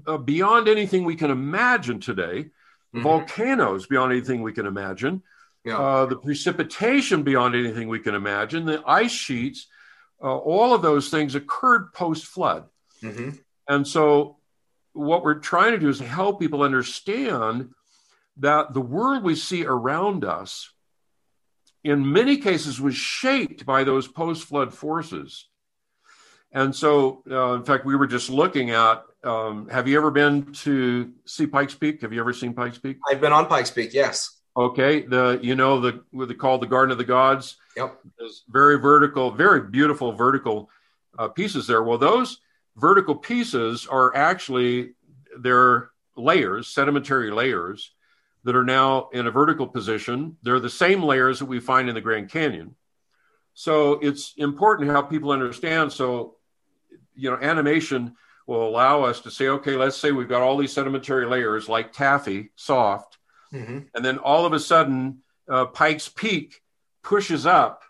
[0.07, 3.03] uh, beyond anything we can imagine today, mm-hmm.
[3.03, 5.23] volcanoes beyond anything we can imagine,
[5.65, 5.79] yeah.
[5.79, 9.69] uh, the precipitation beyond anything we can imagine, the ice sheets,
[10.23, 12.65] uh, all of those things occurred post flood.
[13.03, 13.31] Mm-hmm.
[13.69, 14.37] And so,
[14.93, 17.71] what we're trying to do is help people understand
[18.39, 20.71] that the world we see around us,
[21.85, 25.49] in many cases, was shaped by those post flood forces.
[26.51, 30.53] And so, uh, in fact, we were just looking at um, have you ever been
[30.53, 32.03] to see Pikes Peak?
[32.03, 32.99] Have you ever seen Pikes Peak?
[33.09, 34.41] I've been on Pikes Peak, yes.
[34.57, 37.57] Okay, the you know the what they call the Garden of the Gods.
[37.77, 40.71] Yep, There's very vertical, very beautiful vertical
[41.19, 41.83] uh, pieces there.
[41.83, 42.39] Well, those
[42.77, 44.93] vertical pieces are actually
[45.39, 47.94] they're layers, sedimentary layers
[48.45, 50.37] that are now in a vertical position.
[50.43, 52.77] They're the same layers that we find in the Grand Canyon.
[53.55, 55.93] So it's important how people understand.
[55.93, 56.37] So,
[57.15, 58.17] you know, animation
[58.47, 61.93] will allow us to say, okay, let's say we've got all these sedimentary layers like
[61.93, 63.17] taffy, soft,
[63.53, 63.81] mm-hmm.
[63.95, 66.61] and then all of a sudden, uh, Pikes Peak
[67.03, 67.83] pushes up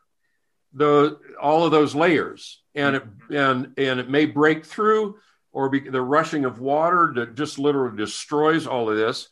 [0.73, 5.17] the all of those layers, and it and and it may break through,
[5.53, 9.29] or be, the rushing of water that just literally destroys all of this.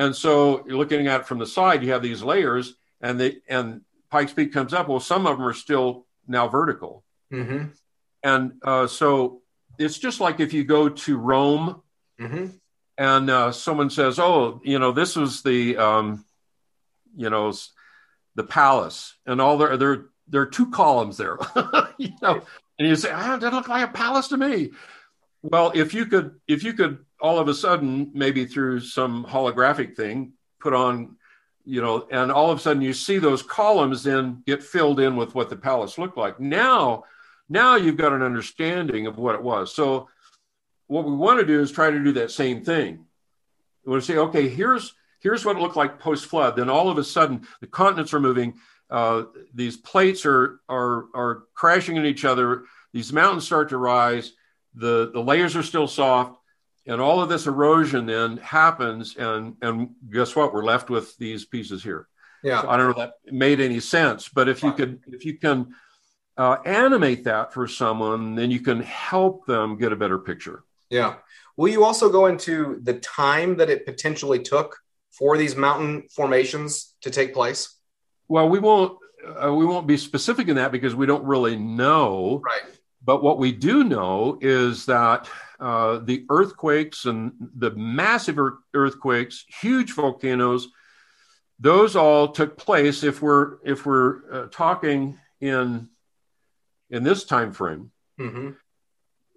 [0.00, 3.42] And so, you're looking at it from the side, you have these layers, and the
[3.50, 4.88] and Pikes Peak comes up.
[4.88, 7.66] Well, some of them are still now vertical, mm-hmm.
[8.22, 9.42] and uh, so
[9.78, 11.82] it's just like if you go to Rome
[12.18, 12.46] mm-hmm.
[12.96, 16.24] and uh, someone says, "Oh, you know, this was the, um,
[17.14, 17.52] you know,
[18.36, 21.36] the palace," and all there there there are two columns there,
[21.98, 22.40] you know,
[22.78, 24.70] and you say, "Ah, that looked like a palace to me."
[25.42, 29.96] Well, if you could, if you could, all of a sudden, maybe through some holographic
[29.96, 31.16] thing, put on,
[31.64, 35.16] you know, and all of a sudden you see those columns then get filled in
[35.16, 36.40] with what the palace looked like.
[36.40, 37.04] Now
[37.50, 39.74] now you've got an understanding of what it was.
[39.74, 40.08] So
[40.86, 43.04] what we want to do is try to do that same thing.
[43.84, 46.56] We want to say, okay, here's here's what it looked like post flood.
[46.56, 48.54] Then all of a sudden the continents are moving.
[48.88, 52.64] Uh, these plates are are are crashing in each other.
[52.92, 54.32] These mountains start to rise.
[54.74, 56.38] The the layers are still soft,
[56.86, 59.16] and all of this erosion then happens.
[59.16, 60.52] And and guess what?
[60.52, 62.06] We're left with these pieces here.
[62.42, 62.62] Yeah.
[62.62, 65.38] So I don't know if that made any sense, but if you could if you
[65.38, 65.74] can
[66.36, 70.64] uh, animate that for someone, then you can help them get a better picture.
[70.88, 71.16] Yeah.
[71.56, 74.78] Will you also go into the time that it potentially took
[75.10, 77.76] for these mountain formations to take place?
[78.28, 78.96] Well, we won't.
[79.44, 82.40] Uh, we won't be specific in that because we don't really know.
[82.42, 82.62] Right.
[83.10, 85.28] But what we do know is that
[85.58, 88.38] uh, the earthquakes and the massive
[88.72, 90.68] earthquakes, huge volcanoes,
[91.58, 93.02] those all took place.
[93.02, 95.88] If we're if we're uh, talking in
[96.88, 98.50] in this time frame mm-hmm.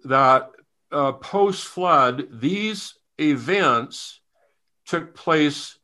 [0.04, 0.52] that
[0.92, 4.20] uh, post flood these events
[4.86, 5.76] took place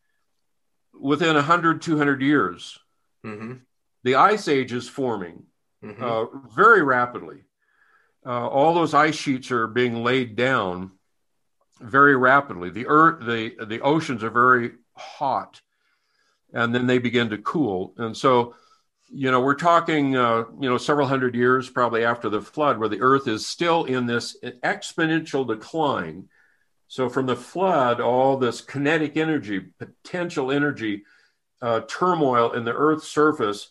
[0.95, 2.79] within 100 200 years
[3.27, 3.55] mm-hmm.
[4.05, 5.43] the ice age is forming
[5.83, 6.05] mm-hmm.
[6.05, 7.43] uh, very rapidly
[8.27, 10.91] uh, all those ice sheets are being laid down
[11.81, 15.61] very rapidly the earth the the oceans are very hot
[16.53, 18.55] and then they begin to cool and so
[19.13, 22.89] you know, we're talking, uh, you know, several hundred years probably after the flood, where
[22.89, 26.29] the Earth is still in this exponential decline.
[26.87, 31.05] So, from the flood, all this kinetic energy, potential energy,
[31.61, 33.71] uh, turmoil in the Earth's surface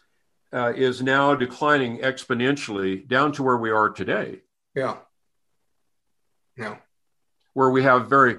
[0.51, 4.39] uh, is now declining exponentially down to where we are today.
[4.75, 4.97] Yeah.
[6.57, 6.77] Yeah.
[7.53, 8.37] Where we have very,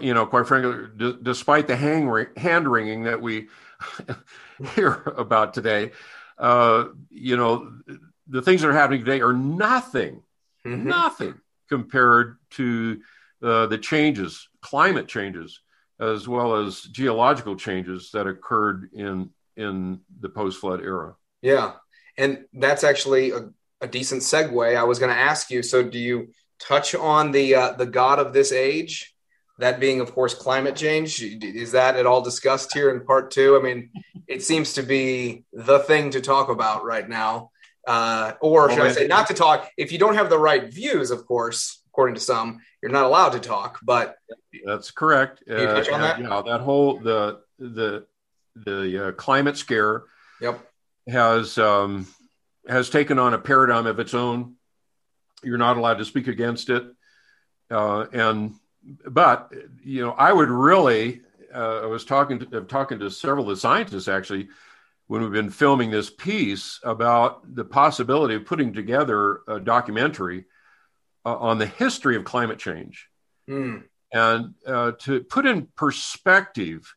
[0.00, 3.48] you know, quite frankly, d- despite the hang- hand wringing that we
[4.74, 5.92] hear about today,
[6.38, 7.72] uh, you know,
[8.28, 10.22] the things that are happening today are nothing,
[10.66, 10.88] mm-hmm.
[10.88, 11.34] nothing
[11.68, 13.00] compared to
[13.42, 15.60] uh, the changes, climate changes,
[16.00, 21.16] as well as geological changes that occurred in in the post flood era.
[21.42, 21.72] Yeah,
[22.16, 23.50] and that's actually a,
[23.80, 24.76] a decent segue.
[24.76, 25.62] I was going to ask you.
[25.62, 29.14] So, do you touch on the uh, the God of this age?
[29.58, 31.20] that being, of course, climate change.
[31.22, 33.56] Is that at all discussed here in part two?
[33.56, 33.90] I mean,
[34.26, 37.50] it seems to be the thing to talk about right now.
[37.86, 39.70] Uh, or should I say, not to talk?
[39.76, 43.30] If you don't have the right views, of course, according to some, you're not allowed
[43.30, 43.78] to talk.
[43.82, 44.16] But
[44.64, 45.42] that's correct.
[45.48, 46.20] Touch uh, on that?
[46.20, 48.06] Yeah, that whole the the
[48.54, 50.04] the uh, climate scare.
[50.40, 50.67] Yep.
[51.08, 52.06] Has um,
[52.68, 54.56] has taken on a paradigm of its own.
[55.42, 56.84] You're not allowed to speak against it,
[57.70, 58.54] uh, and
[59.06, 59.52] but
[59.82, 61.22] you know, I would really.
[61.54, 64.48] Uh, I was talking to talking to several of the scientists actually.
[65.08, 70.44] when we've been filming this piece about the possibility of putting together a documentary
[71.24, 73.08] uh, on the history of climate change.
[73.48, 73.84] Mm.
[74.12, 76.94] And uh, to put in perspective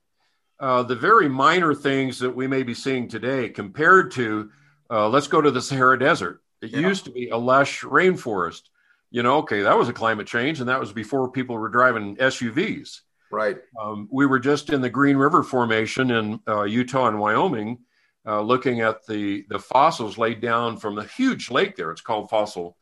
[0.61, 4.51] uh, the very minor things that we may be seeing today compared to,
[4.91, 6.41] uh, let's go to the Sahara Desert.
[6.61, 6.79] It yeah.
[6.79, 8.61] used to be a lush rainforest.
[9.09, 12.15] You know, okay, that was a climate change, and that was before people were driving
[12.15, 12.99] SUVs.
[13.31, 13.57] Right.
[13.81, 17.79] Um, we were just in the Green River Formation in uh, Utah and Wyoming,
[18.25, 21.91] uh, looking at the the fossils laid down from the huge lake there.
[21.91, 22.77] It's called Fossil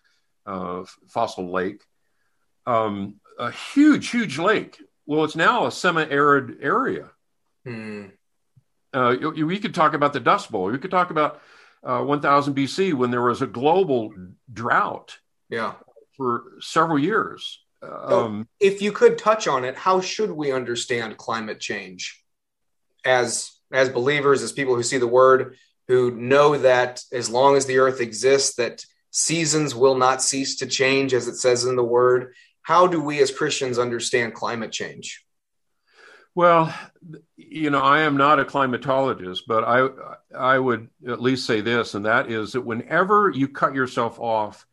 [0.45, 1.83] uh, Fossil Lake.
[2.65, 4.81] Um, a huge, huge lake.
[5.05, 7.11] Well, it's now a semi-arid area.
[7.65, 8.05] Hmm.
[8.93, 10.65] Uh, we could talk about the Dust Bowl.
[10.65, 11.41] We could talk about
[11.83, 14.13] uh, 1000 BC when there was a global
[14.51, 15.17] drought.
[15.49, 15.73] Yeah.
[16.17, 17.61] For several years.
[17.81, 22.23] Um, if you could touch on it, how should we understand climate change
[23.05, 25.55] as as believers, as people who see the word,
[25.87, 30.65] who know that as long as the earth exists, that seasons will not cease to
[30.65, 32.33] change, as it says in the word.
[32.63, 35.23] How do we as Christians understand climate change?
[36.39, 36.73] Well,
[37.35, 39.89] you know, I am not a climatologist, but I
[40.33, 44.65] I would at least say this, and that is that whenever you cut yourself off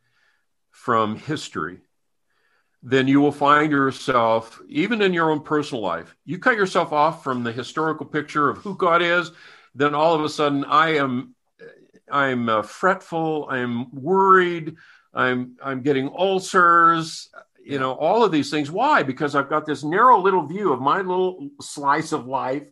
[0.71, 1.81] from history,
[2.83, 7.21] then you will find yourself, even in your own personal life, you cut yourself off
[7.21, 9.33] from the historical picture of who God is,
[9.75, 11.35] then all of a sudden I am
[12.09, 14.77] I'm uh, fretful, I'm worried,
[15.13, 17.29] I'm I'm getting ulcers,
[17.67, 18.71] you know, all of these things.
[18.71, 19.03] Why?
[19.03, 22.63] Because I've got this narrow little view of my little slice of life.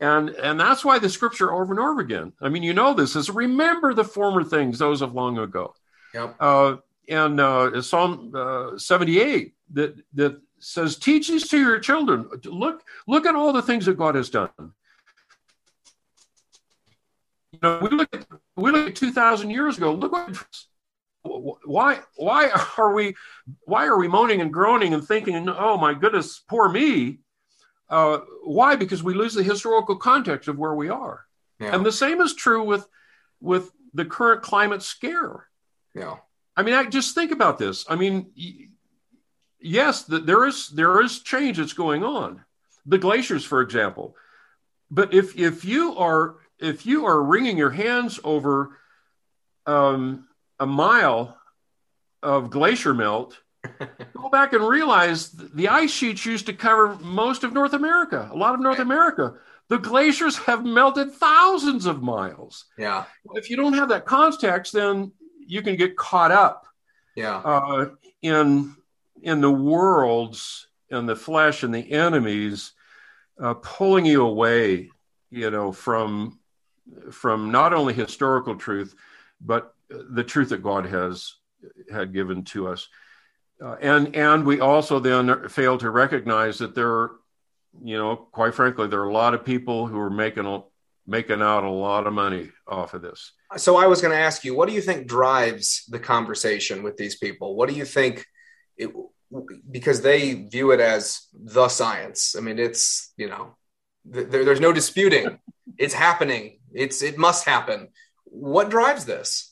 [0.00, 2.32] And, and that's why the scripture over and over again.
[2.40, 5.74] I mean, you know this is remember the former things, those of long ago.
[6.14, 6.36] Yep.
[6.40, 6.76] Uh,
[7.08, 12.28] and uh, Psalm uh, 78 that that says, "Teach these to your children.
[12.44, 14.50] Look, look at all the things that God has done."
[17.52, 18.26] You know, we look at
[18.56, 19.92] we look at two thousand years ago.
[19.92, 20.44] Look what
[21.24, 23.14] why why are we
[23.64, 27.18] why are we moaning and groaning and thinking oh my goodness poor me?
[27.88, 28.74] Uh, why?
[28.74, 31.26] Because we lose the historical context of where we are.
[31.60, 31.76] Yeah.
[31.76, 32.86] and the same is true with
[33.40, 35.46] with the current climate scare.
[35.94, 36.16] Yeah.
[36.56, 37.84] I mean I, just think about this.
[37.88, 38.32] I mean
[39.60, 42.44] yes the, there is there is change that's going on.
[42.86, 44.16] The glaciers for example.
[44.90, 48.78] But if if you are if you are wringing your hands over
[49.66, 50.26] um,
[50.62, 51.36] a mile
[52.22, 53.36] of glacier melt,
[54.16, 58.36] go back and realize the ice sheets used to cover most of North America, a
[58.36, 59.34] lot of North America.
[59.68, 62.66] The glaciers have melted thousands of miles.
[62.78, 63.06] Yeah.
[63.34, 65.10] If you don't have that context, then
[65.44, 66.64] you can get caught up.
[67.16, 67.38] Yeah.
[67.38, 67.90] Uh,
[68.22, 68.76] in
[69.20, 72.72] in the worlds and the flesh and the enemies
[73.40, 74.90] uh, pulling you away,
[75.30, 76.38] you know, from
[77.10, 78.94] from not only historical truth,
[79.40, 79.74] but
[80.10, 81.34] the truth that God has
[81.90, 82.88] had given to us.
[83.62, 87.10] Uh, and and we also then fail to recognize that there are,
[87.82, 90.62] you know, quite frankly, there are a lot of people who are making
[91.06, 93.32] making out a lot of money off of this.
[93.56, 96.96] So I was going to ask you, what do you think drives the conversation with
[96.96, 97.54] these people?
[97.56, 98.26] What do you think?
[98.76, 98.90] It,
[99.70, 102.34] because they view it as the science.
[102.36, 103.56] I mean, it's you know,
[104.04, 105.38] there, there's no disputing.
[105.78, 106.58] it's happening.
[106.72, 107.88] It's it must happen.
[108.24, 109.51] What drives this?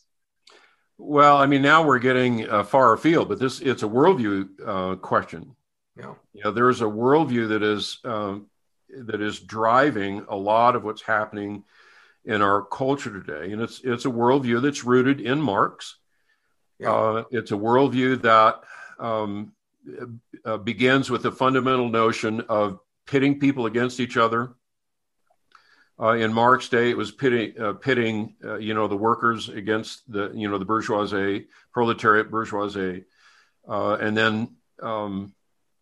[1.03, 4.97] Well, I mean, now we're getting uh, far afield, but this it's a worldview uh,
[4.97, 5.57] question.
[5.97, 8.47] Yeah, you know, there's a worldview that is um,
[8.91, 11.65] that is driving a lot of what's happening
[12.27, 15.97] in our culture today, and it's it's a worldview that's rooted in Marx.
[16.79, 16.93] Yeah.
[16.93, 18.61] Uh, it's a worldview that
[18.99, 19.53] um,
[20.45, 24.53] uh, begins with the fundamental notion of pitting people against each other,
[26.01, 30.11] uh, in Marx day, it was pitting, uh, pitting uh, you know, the workers against
[30.11, 33.05] the, you know, the bourgeoisie, proletariat bourgeoisie.
[33.69, 35.35] Uh, and then um,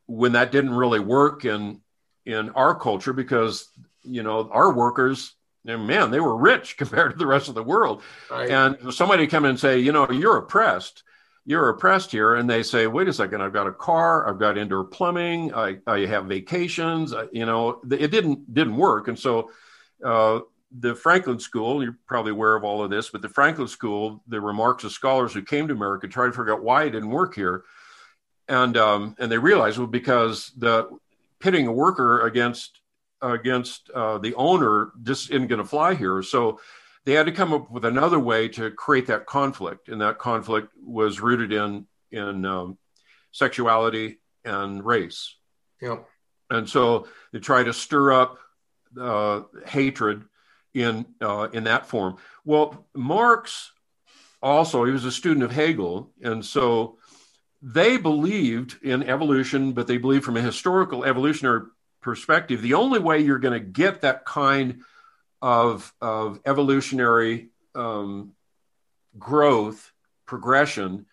[0.07, 1.81] when that didn't really work in
[2.27, 3.69] in our culture, because
[4.03, 5.35] you know our workers,
[5.65, 8.03] man, they were rich compared to the rest of the world.
[8.31, 8.51] Right.
[8.51, 11.05] And somebody come in and say, you know, you're oppressed.
[11.47, 13.41] You're oppressed here, and they say, "Wait a second!
[13.41, 14.29] I've got a car.
[14.29, 15.55] I've got indoor plumbing.
[15.55, 17.15] I, I have vacations.
[17.33, 19.51] you know, it didn't didn't work." And so,
[20.05, 24.23] uh, the Frankfurt School, you're probably aware of all of this, but the Frankfurt School,
[24.29, 27.11] the remarks of scholars who came to America tried to figure out why it didn't
[27.11, 27.65] work here.
[28.49, 30.89] And, um, and they realized, well, because the
[31.41, 32.81] pitting a worker against,
[33.23, 36.23] against uh, the owner just isn't going to fly here.
[36.23, 36.61] So
[37.05, 39.89] they had to come up with another way to create that conflict.
[39.89, 42.79] And that conflict was rooted in, in um,
[43.33, 45.35] sexuality and race.
[45.81, 45.99] Yeah.
[46.51, 48.39] And so they try to stir up
[48.99, 50.25] uh, hatred
[50.75, 52.17] in uh, in that form.
[52.45, 53.73] Well, Marx
[54.43, 56.99] also he was a student of Hegel, and so
[57.61, 61.63] they believed in evolution, but they believed from a historical evolutionary
[62.01, 62.63] perspective.
[62.63, 64.83] The only way you're going to get that kind
[65.43, 68.33] of of evolutionary um,
[69.19, 69.93] growth
[70.27, 71.07] progression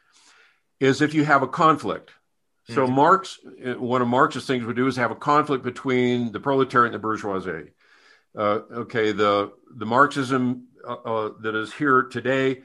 [0.79, 2.11] is if you have a conflict.
[2.69, 2.95] So mm-hmm.
[2.95, 3.39] Marx,
[3.77, 6.99] one of Marx's things would do is have a conflict between the proletariat and the
[6.99, 7.71] bourgeoisie.
[8.35, 12.63] Uh, okay, the the Marxism uh, uh, that is here today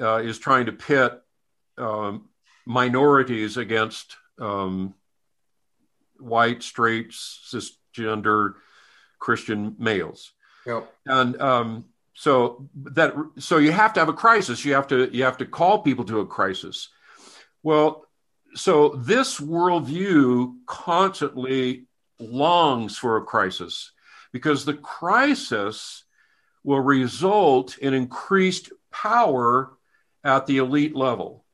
[0.00, 1.22] uh, is trying to pit
[1.78, 2.28] um,
[2.66, 4.94] minorities against um,
[6.18, 8.54] white, straight, cisgender
[9.18, 10.32] Christian males.
[10.66, 10.92] Yep.
[11.06, 14.64] And um, so that so you have to have a crisis.
[14.64, 16.88] You have to you have to call people to a crisis.
[17.62, 18.05] Well,
[18.56, 21.86] so this worldview constantly
[22.18, 23.92] longs for a crisis
[24.32, 26.04] because the crisis
[26.64, 29.76] will result in increased power
[30.24, 31.44] at the elite level.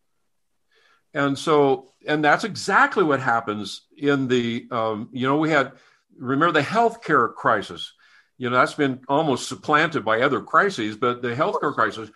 [1.13, 5.73] And so, and that's exactly what happens in the, um, you know, we had,
[6.17, 7.93] remember the healthcare crisis.
[8.39, 12.11] You know, that's been almost supplanted by other crises, but the healthcare crisis,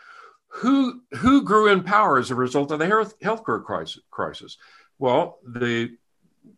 [0.49, 4.03] who who grew in power as a result of the health healthcare crisis?
[4.11, 4.57] crisis?
[4.99, 5.97] Well, the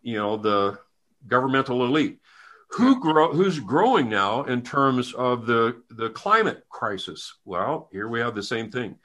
[0.02, 0.78] you know the
[1.26, 2.20] governmental elite.
[2.72, 7.34] Who grow who's growing now in terms of the the climate crisis?
[7.44, 8.96] Well, here we have the same thing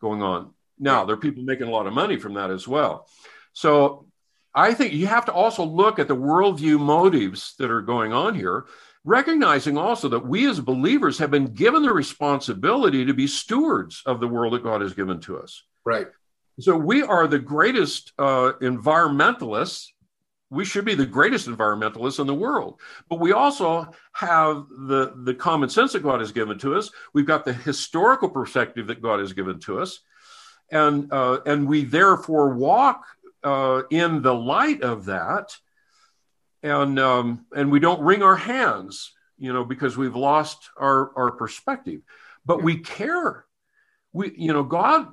[0.00, 0.54] going on.
[0.78, 3.08] Now, there are people making a lot of money from that as well.
[3.52, 4.06] So
[4.54, 8.34] I think you have to also look at the worldview motives that are going on
[8.34, 8.66] here,
[9.08, 14.20] recognizing also that we as believers have been given the responsibility to be stewards of
[14.20, 15.62] the world that God has given to us.
[15.84, 16.08] Right.
[16.60, 19.88] So we are the greatest uh, environmentalists.
[20.50, 22.80] We should be the greatest environmentalists in the world.
[23.08, 26.90] But we also have the, the common sense that God has given to us.
[27.14, 30.00] We've got the historical perspective that God has given to us.
[30.70, 33.06] And, uh, and we therefore walk
[33.42, 35.56] uh, in the light of that.
[36.62, 41.30] And, um, and we don't wring our hands, you know, because we've lost our, our
[41.32, 42.00] perspective.
[42.44, 43.44] But we care.
[44.12, 45.08] We, you know, God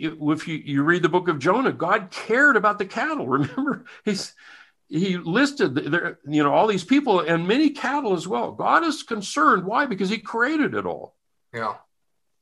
[0.00, 3.26] if you, you read the book of Jonah, God cared about the cattle.
[3.28, 4.34] Remember, he's
[4.88, 8.52] he listed there, you know, all these people and many cattle as well.
[8.52, 9.64] God is concerned.
[9.64, 9.84] Why?
[9.84, 11.14] Because He created it all.
[11.52, 11.74] Yeah.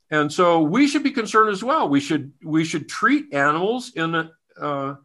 [0.09, 1.89] And so we should be concerned as well.
[1.89, 4.95] We should we should treat animals in a, uh,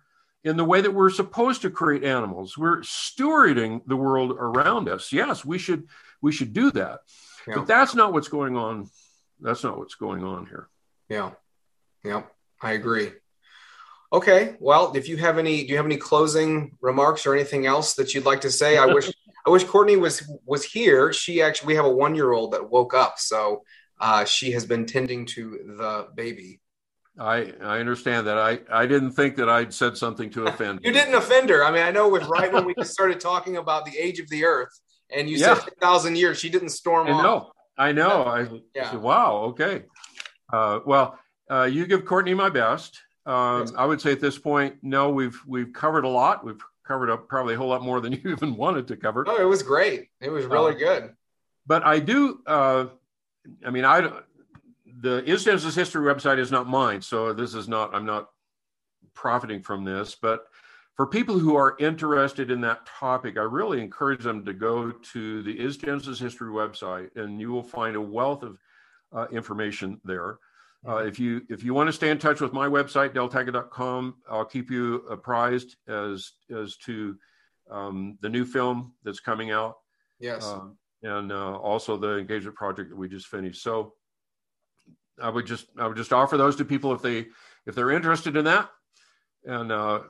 [0.45, 2.59] in the way that we're supposed to create animals.
[2.59, 5.13] We're stewarding the world around us.
[5.13, 5.89] Yes, we should
[6.21, 7.01] we should do that.
[7.47, 7.57] Yeah.
[7.57, 8.89] But that's not what's going on.
[9.41, 10.69] That's not what's going on here.
[11.09, 11.33] Yeah.
[12.05, 12.23] Yeah.
[12.61, 13.11] I agree.
[14.13, 14.57] Okay.
[14.61, 18.15] Well, if you have any, do you have any closing remarks or anything else that
[18.15, 18.79] you'd like to say?
[18.79, 19.11] I wish,
[19.47, 21.13] I wish Courtney was was here.
[21.13, 23.65] She actually, we have a one year old that woke up, so
[24.01, 26.61] uh, she has been tending to the baby.
[27.19, 28.39] I I understand that.
[28.39, 30.81] I I didn't think that I'd said something to offend.
[30.83, 31.65] you didn't offend her.
[31.65, 34.29] I mean, I know it was right when we started talking about the age of
[34.31, 34.81] the Earth,
[35.15, 35.55] and you yeah.
[35.55, 36.39] said thousand years.
[36.39, 37.23] She didn't storm I off.
[37.23, 37.53] know.
[37.77, 38.23] I know.
[38.25, 38.91] I yeah.
[38.91, 39.37] said, wow.
[39.49, 39.85] Okay.
[40.53, 41.19] Uh, well,
[41.51, 43.01] uh, you give Courtney my best.
[43.25, 43.73] Um, yes.
[43.77, 46.45] I would say at this point, no, we've we've covered a lot.
[46.45, 49.25] We've covered up probably a whole lot more than you even wanted to cover.
[49.27, 50.09] Oh, it was great.
[50.21, 51.15] It was really uh, good.
[51.67, 52.41] But I do.
[52.47, 52.87] Uh,
[53.65, 54.11] I mean, I
[55.03, 57.93] the Is Genesis History website is not mine, so this is not.
[57.93, 58.29] I'm not
[59.15, 60.47] profiting from this, but
[60.95, 65.43] for people who are interested in that topic, I really encourage them to go to
[65.43, 68.59] the Is Genesis History website, and you will find a wealth of
[69.13, 70.39] uh, information there.
[70.87, 74.45] Uh, if you if you want to stay in touch with my website deltackett.com, I'll
[74.45, 77.17] keep you apprised as as to
[77.71, 79.79] um, the new film that's coming out.
[80.21, 80.69] Yes, uh,
[81.03, 83.63] and uh, also the engagement project that we just finished.
[83.63, 83.95] So
[85.21, 87.27] I would just I would just offer those to people if they
[87.67, 88.71] if they're interested in that.
[89.45, 90.01] And uh,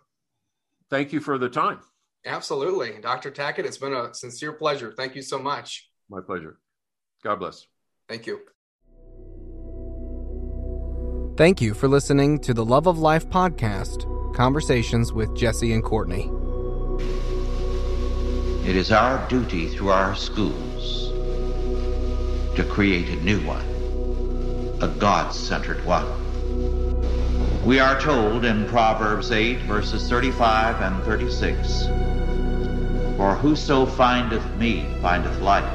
[0.90, 1.80] thank you for the time.
[2.24, 3.30] Absolutely, Dr.
[3.30, 3.64] Tackett.
[3.64, 4.92] It's been a sincere pleasure.
[4.96, 5.88] Thank you so much.
[6.08, 6.58] My pleasure.
[7.24, 7.66] God bless.
[8.08, 8.40] Thank you.
[11.36, 16.30] Thank you for listening to the Love of Life podcast Conversations with Jesse and Courtney.
[18.68, 21.08] It is our duty through our schools
[22.54, 23.64] to create a new one,
[24.82, 26.04] a God centered one.
[27.64, 31.86] We are told in Proverbs 8, verses 35 and 36
[33.16, 35.72] For whoso findeth me findeth life,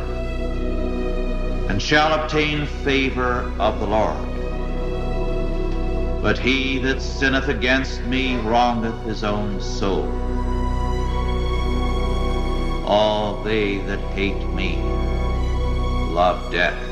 [1.70, 4.18] and shall obtain favor of the Lord.
[6.22, 10.12] But he that sinneth against me wrongeth his own soul.
[12.86, 14.76] All they that hate me
[16.12, 16.87] love death.